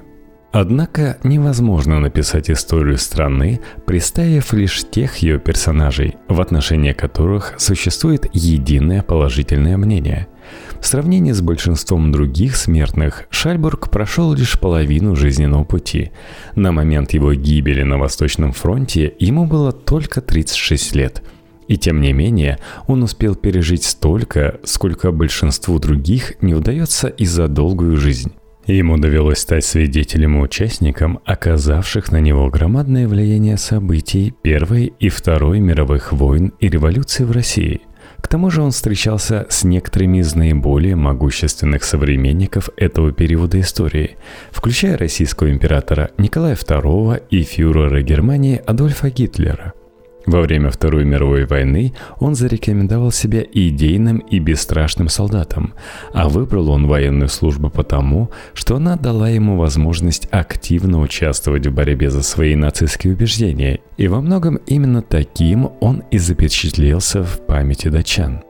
Однако 0.52 1.18
невозможно 1.24 1.98
написать 1.98 2.48
историю 2.48 2.96
страны, 2.98 3.60
представив 3.86 4.52
лишь 4.52 4.84
тех 4.88 5.16
ее 5.16 5.40
персонажей, 5.40 6.16
в 6.28 6.40
отношении 6.40 6.92
которых 6.92 7.54
существует 7.58 8.26
единое 8.32 9.02
положительное 9.02 9.76
мнение– 9.76 10.28
в 10.80 10.86
сравнении 10.86 11.32
с 11.32 11.40
большинством 11.40 12.12
других 12.12 12.56
смертных, 12.56 13.24
Шальбург 13.30 13.90
прошел 13.90 14.34
лишь 14.34 14.58
половину 14.58 15.16
жизненного 15.16 15.64
пути. 15.64 16.10
На 16.54 16.72
момент 16.72 17.12
его 17.12 17.32
гибели 17.34 17.82
на 17.82 17.98
Восточном 17.98 18.52
фронте 18.52 19.14
ему 19.18 19.46
было 19.46 19.72
только 19.72 20.20
36 20.20 20.94
лет. 20.94 21.22
И 21.68 21.78
тем 21.78 22.00
не 22.00 22.12
менее, 22.12 22.58
он 22.86 23.02
успел 23.02 23.34
пережить 23.34 23.84
столько, 23.84 24.60
сколько 24.64 25.12
большинству 25.12 25.78
других 25.78 26.34
не 26.42 26.54
удается 26.54 27.08
и 27.08 27.24
за 27.24 27.48
долгую 27.48 27.96
жизнь. 27.96 28.32
Ему 28.66 28.96
довелось 28.96 29.38
стать 29.38 29.64
свидетелем 29.64 30.38
и 30.38 30.42
участником, 30.42 31.20
оказавших 31.24 32.12
на 32.12 32.20
него 32.20 32.48
громадное 32.48 33.06
влияние 33.06 33.58
событий 33.58 34.34
Первой 34.42 34.92
и 34.98 35.08
Второй 35.08 35.60
мировых 35.60 36.12
войн 36.12 36.52
и 36.60 36.68
революции 36.68 37.24
в 37.24 37.30
России– 37.32 37.80
к 38.24 38.26
тому 38.26 38.50
же 38.50 38.62
он 38.62 38.70
встречался 38.70 39.46
с 39.50 39.64
некоторыми 39.64 40.18
из 40.18 40.34
наиболее 40.34 40.96
могущественных 40.96 41.84
современников 41.84 42.70
этого 42.78 43.12
периода 43.12 43.60
истории, 43.60 44.16
включая 44.50 44.96
российского 44.96 45.50
императора 45.50 46.10
Николая 46.16 46.54
II 46.54 47.22
и 47.28 47.42
фюрера 47.42 48.00
Германии 48.00 48.62
Адольфа 48.64 49.10
Гитлера– 49.10 49.74
во 50.26 50.40
время 50.40 50.70
Второй 50.70 51.04
мировой 51.04 51.44
войны 51.44 51.94
он 52.18 52.34
зарекомендовал 52.34 53.10
себя 53.10 53.42
идейным 53.42 54.18
и 54.18 54.38
бесстрашным 54.38 55.08
солдатом, 55.08 55.74
а 56.12 56.28
выбрал 56.28 56.70
он 56.70 56.86
военную 56.86 57.28
службу 57.28 57.70
потому, 57.70 58.30
что 58.54 58.76
она 58.76 58.96
дала 58.96 59.28
ему 59.28 59.56
возможность 59.56 60.28
активно 60.30 61.00
участвовать 61.00 61.66
в 61.66 61.72
борьбе 61.72 62.10
за 62.10 62.22
свои 62.22 62.54
нацистские 62.54 63.12
убеждения, 63.14 63.80
и 63.96 64.08
во 64.08 64.20
многом 64.20 64.56
именно 64.66 65.02
таким 65.02 65.70
он 65.80 66.02
и 66.10 66.18
запечатлелся 66.18 67.22
в 67.22 67.40
памяти 67.46 67.88
датчан. 67.88 68.42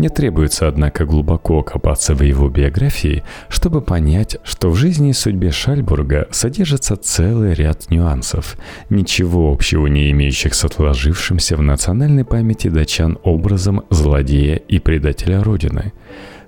Не 0.00 0.08
требуется, 0.08 0.66
однако, 0.66 1.04
глубоко 1.04 1.62
копаться 1.62 2.14
в 2.14 2.22
его 2.22 2.48
биографии, 2.48 3.22
чтобы 3.50 3.82
понять, 3.82 4.38
что 4.44 4.70
в 4.70 4.74
жизни 4.74 5.10
и 5.10 5.12
судьбе 5.12 5.50
Шальбурга 5.50 6.26
содержится 6.30 6.96
целый 6.96 7.52
ряд 7.52 7.90
нюансов, 7.90 8.56
ничего 8.88 9.52
общего 9.52 9.88
не 9.88 10.10
имеющих 10.10 10.54
с 10.54 10.64
отложившимся 10.64 11.54
в 11.54 11.60
национальной 11.60 12.24
памяти 12.24 12.68
датчан 12.68 13.18
образом 13.24 13.82
злодея 13.90 14.56
и 14.56 14.78
предателя 14.78 15.44
Родины. 15.44 15.92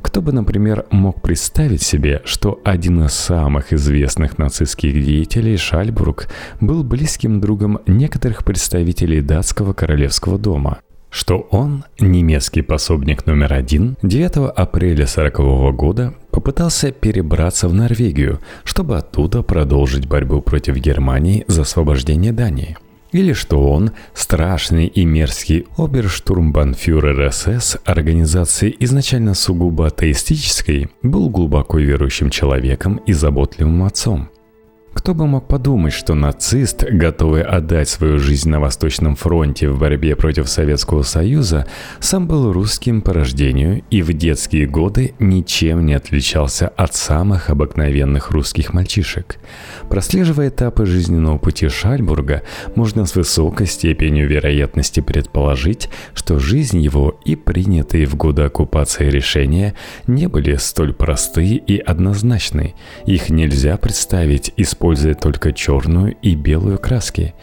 Кто 0.00 0.22
бы, 0.22 0.32
например, 0.32 0.86
мог 0.90 1.20
представить 1.20 1.82
себе, 1.82 2.22
что 2.24 2.58
один 2.64 3.04
из 3.04 3.12
самых 3.12 3.74
известных 3.74 4.38
нацистских 4.38 4.94
деятелей 4.94 5.58
Шальбург 5.58 6.28
был 6.62 6.84
близким 6.84 7.38
другом 7.38 7.80
некоторых 7.86 8.46
представителей 8.46 9.20
датского 9.20 9.74
королевского 9.74 10.38
дома– 10.38 10.78
что 11.12 11.46
он, 11.51 11.85
немецкий 12.01 12.62
пособник 12.62 13.27
номер 13.27 13.53
один, 13.53 13.96
9 14.03 14.51
апреля 14.57 15.05
1940 15.05 15.77
года 15.77 16.14
попытался 16.31 16.90
перебраться 16.90 17.68
в 17.68 17.75
Норвегию, 17.75 18.40
чтобы 18.64 18.96
оттуда 18.96 19.42
продолжить 19.42 20.09
борьбу 20.09 20.40
против 20.40 20.77
Германии 20.77 21.44
за 21.46 21.62
освобождение 21.62 22.33
Дании. 22.33 22.79
Или 23.12 23.35
что 23.35 23.70
он, 23.70 23.90
страшный 24.14 24.87
и 24.87 25.05
мерзкий 25.05 25.66
оберштурмбанфюрер 25.77 27.31
СС 27.31 27.77
организации 27.85 28.75
изначально 28.81 29.35
сугубо 29.35 29.88
атеистической, 29.88 30.88
был 31.03 31.29
глубоко 31.29 31.79
верующим 31.79 32.31
человеком 32.31 33.03
и 33.07 33.12
заботливым 33.12 33.85
отцом– 33.85 34.31
Кто 35.02 35.14
бы 35.14 35.26
мог 35.26 35.48
подумать, 35.48 35.92
что 35.92 36.14
нацист, 36.14 36.84
готовый 36.84 37.42
отдать 37.42 37.88
свою 37.88 38.20
жизнь 38.20 38.48
на 38.48 38.60
Восточном 38.60 39.16
фронте 39.16 39.68
в 39.68 39.76
борьбе 39.76 40.14
против 40.14 40.48
Советского 40.48 41.02
Союза, 41.02 41.66
сам 41.98 42.28
был 42.28 42.52
русским 42.52 43.02
по 43.02 43.12
рождению 43.12 43.82
и 43.90 44.00
в 44.00 44.12
детские 44.12 44.68
годы 44.68 45.14
ничем 45.18 45.86
не 45.86 45.94
отличался 45.94 46.68
от 46.68 46.94
самых 46.94 47.50
обыкновенных 47.50 48.30
русских 48.30 48.74
мальчишек. 48.74 49.38
Прослеживая 49.88 50.50
этапы 50.50 50.86
жизненного 50.86 51.38
пути 51.38 51.66
Шальбурга, 51.66 52.42
можно 52.76 53.04
с 53.04 53.16
высокой 53.16 53.66
степенью 53.66 54.28
вероятности 54.28 55.00
предположить, 55.00 55.90
что 56.14 56.38
жизнь 56.38 56.78
его 56.78 57.18
и 57.24 57.34
принятые 57.34 58.06
в 58.06 58.14
годы 58.14 58.42
оккупации 58.42 59.10
решения 59.10 59.74
не 60.06 60.28
были 60.28 60.54
столь 60.54 60.94
просты 60.94 61.56
и 61.56 61.78
однозначны. 61.78 62.76
Их 63.04 63.30
нельзя 63.30 63.76
представить, 63.78 64.52
используя 64.56 64.91
только 65.14 65.52
черную 65.52 66.14
и 66.22 66.35
белую 66.35 66.78
краски. 66.78 67.35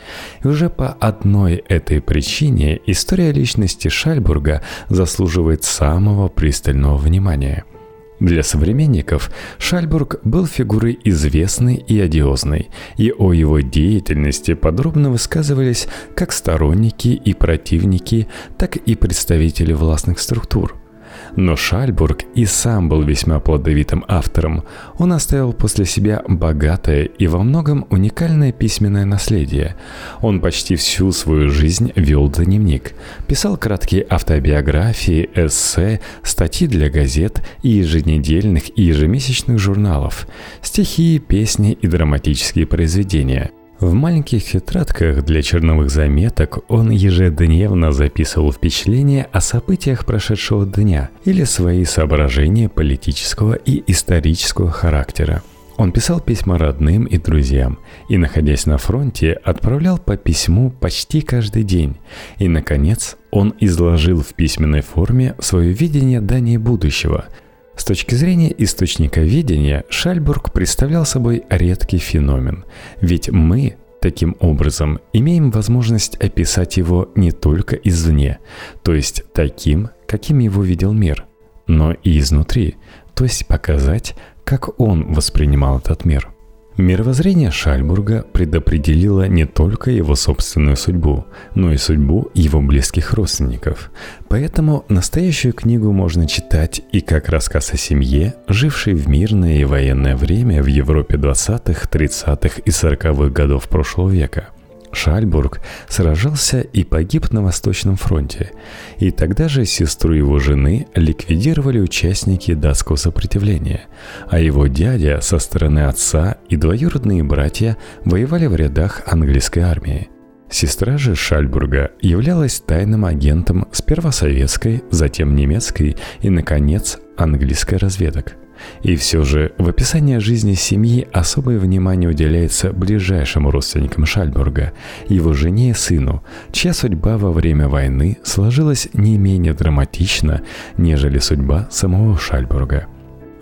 И 0.44 0.48
уже 0.48 0.70
по 0.70 0.90
одной 0.90 1.56
этой 1.56 2.02
причине 2.02 2.80
история 2.86 3.32
личности 3.32 3.88
Шальбурга 3.88 4.62
заслуживает 4.90 5.64
самого 5.64 6.28
пристального 6.28 6.98
внимания– 6.98 7.64
для 8.20 8.44
современников 8.44 9.32
Шальбург 9.58 10.20
был 10.24 10.46
фигурой 10.46 11.00
известной 11.06 11.76
и 11.76 12.00
одиозной, 12.00 12.70
и 12.98 13.12
о 13.12 13.32
его 13.32 13.62
деятельности 13.62 14.56
подробно 14.56 15.10
высказывались 15.10 15.88
как 16.16 16.34
сторонники 16.34 17.08
и 17.10 17.34
противники, 17.34 18.28
так 18.58 18.76
и 18.76 18.96
представители 18.96 19.72
властных 19.72 20.20
структур– 20.20 20.76
но 21.36 21.56
Шальбург 21.56 22.24
и 22.36 22.46
сам 22.46 22.90
был 22.90 23.02
весьма 23.02 23.40
плодовитым 23.40 24.06
автором. 24.08 24.64
Он 24.98 25.14
оставил 25.14 25.54
после 25.54 25.86
себя 25.86 26.24
богатое 26.28 27.04
и 27.04 27.28
во 27.28 27.44
многом 27.44 27.86
уникальное 27.90 28.52
письменное 28.52 29.06
наследие. 29.06 29.76
Он 30.22 30.40
почти 30.40 30.76
всю 30.76 31.12
свою 31.12 31.50
жизнь 31.50 31.92
вел 31.96 32.30
дневник. 32.30 32.94
Писал 33.28 33.58
краткие 33.58 34.06
автобиографии, 34.10 35.30
эссе, 35.36 36.02
статьи 36.24 36.68
для 36.68 36.90
газет 36.90 37.42
и 37.62 37.70
еженедельных 37.70 38.78
и 38.78 38.84
ежемесячных 38.84 39.60
журналов, 39.60 40.28
стихи, 40.62 41.20
песни 41.20 41.74
и 41.74 41.88
драматические 41.88 42.66
произведения– 42.66 43.52
в 43.80 43.94
маленьких 43.94 44.44
тетрадках 44.44 45.24
для 45.24 45.42
черновых 45.42 45.90
заметок 45.90 46.60
он 46.68 46.90
ежедневно 46.90 47.94
записывал 47.94 48.52
впечатления 48.52 49.28
о 49.32 49.40
событиях 49.40 50.06
прошедшего 50.06 50.66
дня 50.66 51.10
или 51.24 51.46
свои 51.46 51.86
соображения 51.86 52.68
политического 52.68 53.54
и 53.54 53.82
исторического 53.88 54.70
характера. 54.70 55.44
Он 55.78 55.94
писал 55.94 56.20
письма 56.20 56.58
родным 56.58 57.06
и 57.06 57.18
друзьям, 57.18 57.80
и, 58.10 58.18
находясь 58.18 58.66
на 58.66 58.78
фронте, 58.78 59.32
отправлял 59.32 59.98
по 59.98 60.18
письму 60.18 60.72
почти 60.72 61.22
каждый 61.22 61.64
день. 61.64 61.96
И, 62.38 62.50
наконец, 62.50 63.16
он 63.32 63.54
изложил 63.62 64.22
в 64.22 64.34
письменной 64.34 64.82
форме 64.82 65.36
свое 65.40 65.72
видение 65.72 66.20
дания 66.20 66.60
будущего– 66.60 67.26
с 67.80 67.86
точки 67.86 68.14
зрения 68.16 68.54
источника 68.58 69.22
видения, 69.22 69.86
Шальбург 69.90 70.52
представлял 70.52 71.06
собой 71.06 71.44
редкий 71.50 71.98
феномен, 71.98 72.66
ведь 73.02 73.30
мы 73.30 73.78
Таким 74.02 74.38
образом, 74.40 75.02
имеем 75.12 75.52
возможность 75.52 76.16
описать 76.16 76.78
его 76.78 77.10
не 77.16 77.34
только 77.34 77.76
извне, 77.76 78.40
то 78.82 78.94
есть 78.94 79.24
таким, 79.34 79.90
каким 80.08 80.40
его 80.40 80.64
видел 80.64 80.94
мир, 80.94 81.26
но 81.68 81.92
и 81.92 82.18
изнутри, 82.18 82.78
то 83.14 83.26
есть 83.26 83.46
показать, 83.46 84.16
как 84.46 84.80
он 84.80 85.14
воспринимал 85.14 85.80
этот 85.80 86.06
мир– 86.06 86.30
Мировоззрение 86.80 87.52
Шальбурга 87.52 88.24
предопределило 88.32 89.28
не 89.28 89.44
только 89.44 89.92
его 89.92 90.16
собственную 90.16 90.78
судьбу, 90.78 91.26
но 91.54 91.74
и 91.74 91.78
судьбу 91.78 92.32
его 92.34 92.62
близких 92.62 93.14
родственников. 93.14 93.92
Поэтому 94.30 94.86
настоящую 94.88 95.54
книгу 95.54 95.92
можно 95.92 96.26
читать 96.26 96.82
и 96.94 97.02
как 97.02 97.28
рассказ 97.28 97.74
о 97.74 97.78
семье, 97.78 98.36
жившей 98.48 98.94
в 98.94 99.10
мирное 99.10 99.58
и 99.58 99.66
военное 99.66 100.16
время 100.16 100.64
в 100.64 100.68
Европе 100.68 101.18
20-х, 101.18 101.90
30-х 101.92 102.62
и 102.64 102.70
40-х 102.70 103.30
годов 103.30 103.68
прошлого 103.68 104.10
века– 104.10 104.48
Шальбург 104.92 105.62
сражался 105.88 106.62
и 106.62 106.84
погиб 106.84 107.32
на 107.32 107.44
Восточном 107.44 107.96
фронте, 107.96 108.52
и 108.98 109.12
тогда 109.12 109.48
же 109.48 109.66
сестру 109.66 110.14
его 110.14 110.40
жены 110.40 110.88
ликвидировали 110.96 111.80
участники 111.80 112.54
датского 112.54 112.96
сопротивления, 112.96 113.84
а 114.30 114.40
его 114.40 114.68
дядя 114.68 115.22
со 115.22 115.40
стороны 115.40 115.86
отца 115.86 116.38
и 116.50 116.56
двоюродные 116.56 117.24
братья 117.24 117.78
воевали 118.04 118.48
в 118.48 118.56
рядах 118.56 119.02
английской 119.06 119.60
армии. 119.60 120.10
Сестра 120.52 120.98
же 120.98 121.16
Шальбурга 121.16 121.92
являлась 122.02 122.60
тайным 122.60 123.06
агентом 123.06 123.68
сперва 123.72 124.12
советской, 124.12 124.84
затем 124.90 125.36
немецкой 125.36 125.96
и, 126.22 126.30
наконец, 126.30 126.98
английской 127.18 127.76
разведок– 127.76 128.36
и 128.82 128.96
все 128.96 129.24
же 129.24 129.54
в 129.58 129.68
описании 129.70 130.18
жизни 130.18 130.54
семьи 130.54 131.08
особое 131.12 131.60
внимание 131.60 132.10
уделяется 132.10 132.72
ближайшим 132.72 133.48
родственникам 133.48 134.06
Шальбурга, 134.06 134.74
его 135.08 135.34
жене 135.34 135.72
и 135.72 135.74
сыну, 135.74 136.24
чья 136.52 136.74
судьба 136.74 137.18
во 137.18 137.32
время 137.32 137.68
войны 137.68 138.18
сложилась 138.24 138.90
не 138.94 139.18
менее 139.18 139.54
драматично, 139.54 140.42
нежели 140.78 141.20
судьба 141.20 141.68
самого 141.72 142.18
Шальбурга. 142.18 142.88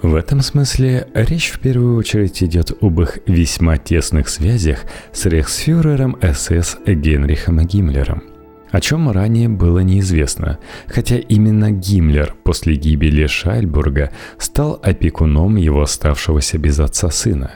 В 0.01 0.13
этом 0.13 0.41
смысле 0.41 1.07
речь 1.13 1.49
в 1.49 1.59
первую 1.59 1.97
очередь 1.97 2.43
идет 2.43 2.71
об 2.81 3.01
их 3.01 3.17
весьма 3.25 3.77
тесных 3.77 4.29
связях 4.29 4.79
с 5.11 5.25
рейхсфюрером 5.25 6.17
СС 6.21 6.77
Генрихом 6.85 7.65
Гиммлером– 7.65 8.23
о 8.77 8.79
чем 8.79 9.09
ранее 9.09 9.49
было 9.49 9.79
неизвестно, 9.79 10.59
хотя 10.85 11.17
именно 11.17 11.71
Гиммлер 11.71 12.35
после 12.43 12.75
гибели 12.75 13.25
Шальбурга 13.25 14.11
стал 14.37 14.79
опекуном 14.83 15.55
его 15.55 15.81
оставшегося 15.81 16.59
без 16.59 16.79
отца 16.79 17.09
сына. 17.09 17.53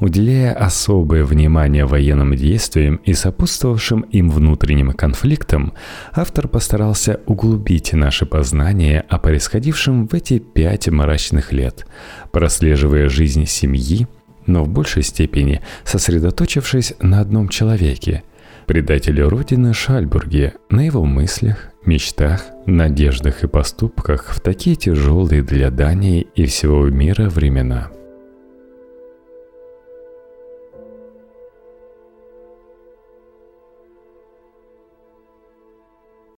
Уделяя 0.00 0.52
особое 0.52 1.22
внимание 1.22 1.86
военным 1.86 2.34
действиям 2.34 2.96
и 3.04 3.14
сопутствовавшим 3.14 4.00
им 4.00 4.30
внутренним 4.30 4.94
конфликтам, 4.94 5.74
автор 6.12 6.48
постарался 6.48 7.20
углубить 7.26 7.92
наши 7.92 8.26
познания 8.26 9.04
о 9.08 9.18
происходившем 9.18 10.08
в 10.08 10.14
эти 10.14 10.40
пять 10.40 10.88
мрачных 10.88 11.52
лет, 11.52 11.86
прослеживая 12.32 13.08
жизнь 13.08 13.46
семьи, 13.46 14.08
но 14.46 14.64
в 14.64 14.68
большей 14.68 15.04
степени 15.04 15.60
сосредоточившись 15.84 16.94
на 17.00 17.20
одном 17.20 17.48
человеке– 17.48 18.24
предателю 18.68 19.30
Родины 19.30 19.72
Шальбурге, 19.72 20.54
на 20.70 20.82
его 20.82 21.04
мыслях, 21.04 21.70
мечтах, 21.84 22.44
надеждах 22.66 23.42
и 23.42 23.48
поступках 23.48 24.26
в 24.28 24.40
такие 24.40 24.76
тяжелые 24.76 25.42
для 25.42 25.70
Дании 25.70 26.28
и 26.36 26.44
всего 26.44 26.88
мира 26.88 27.28
времена– 27.30 27.88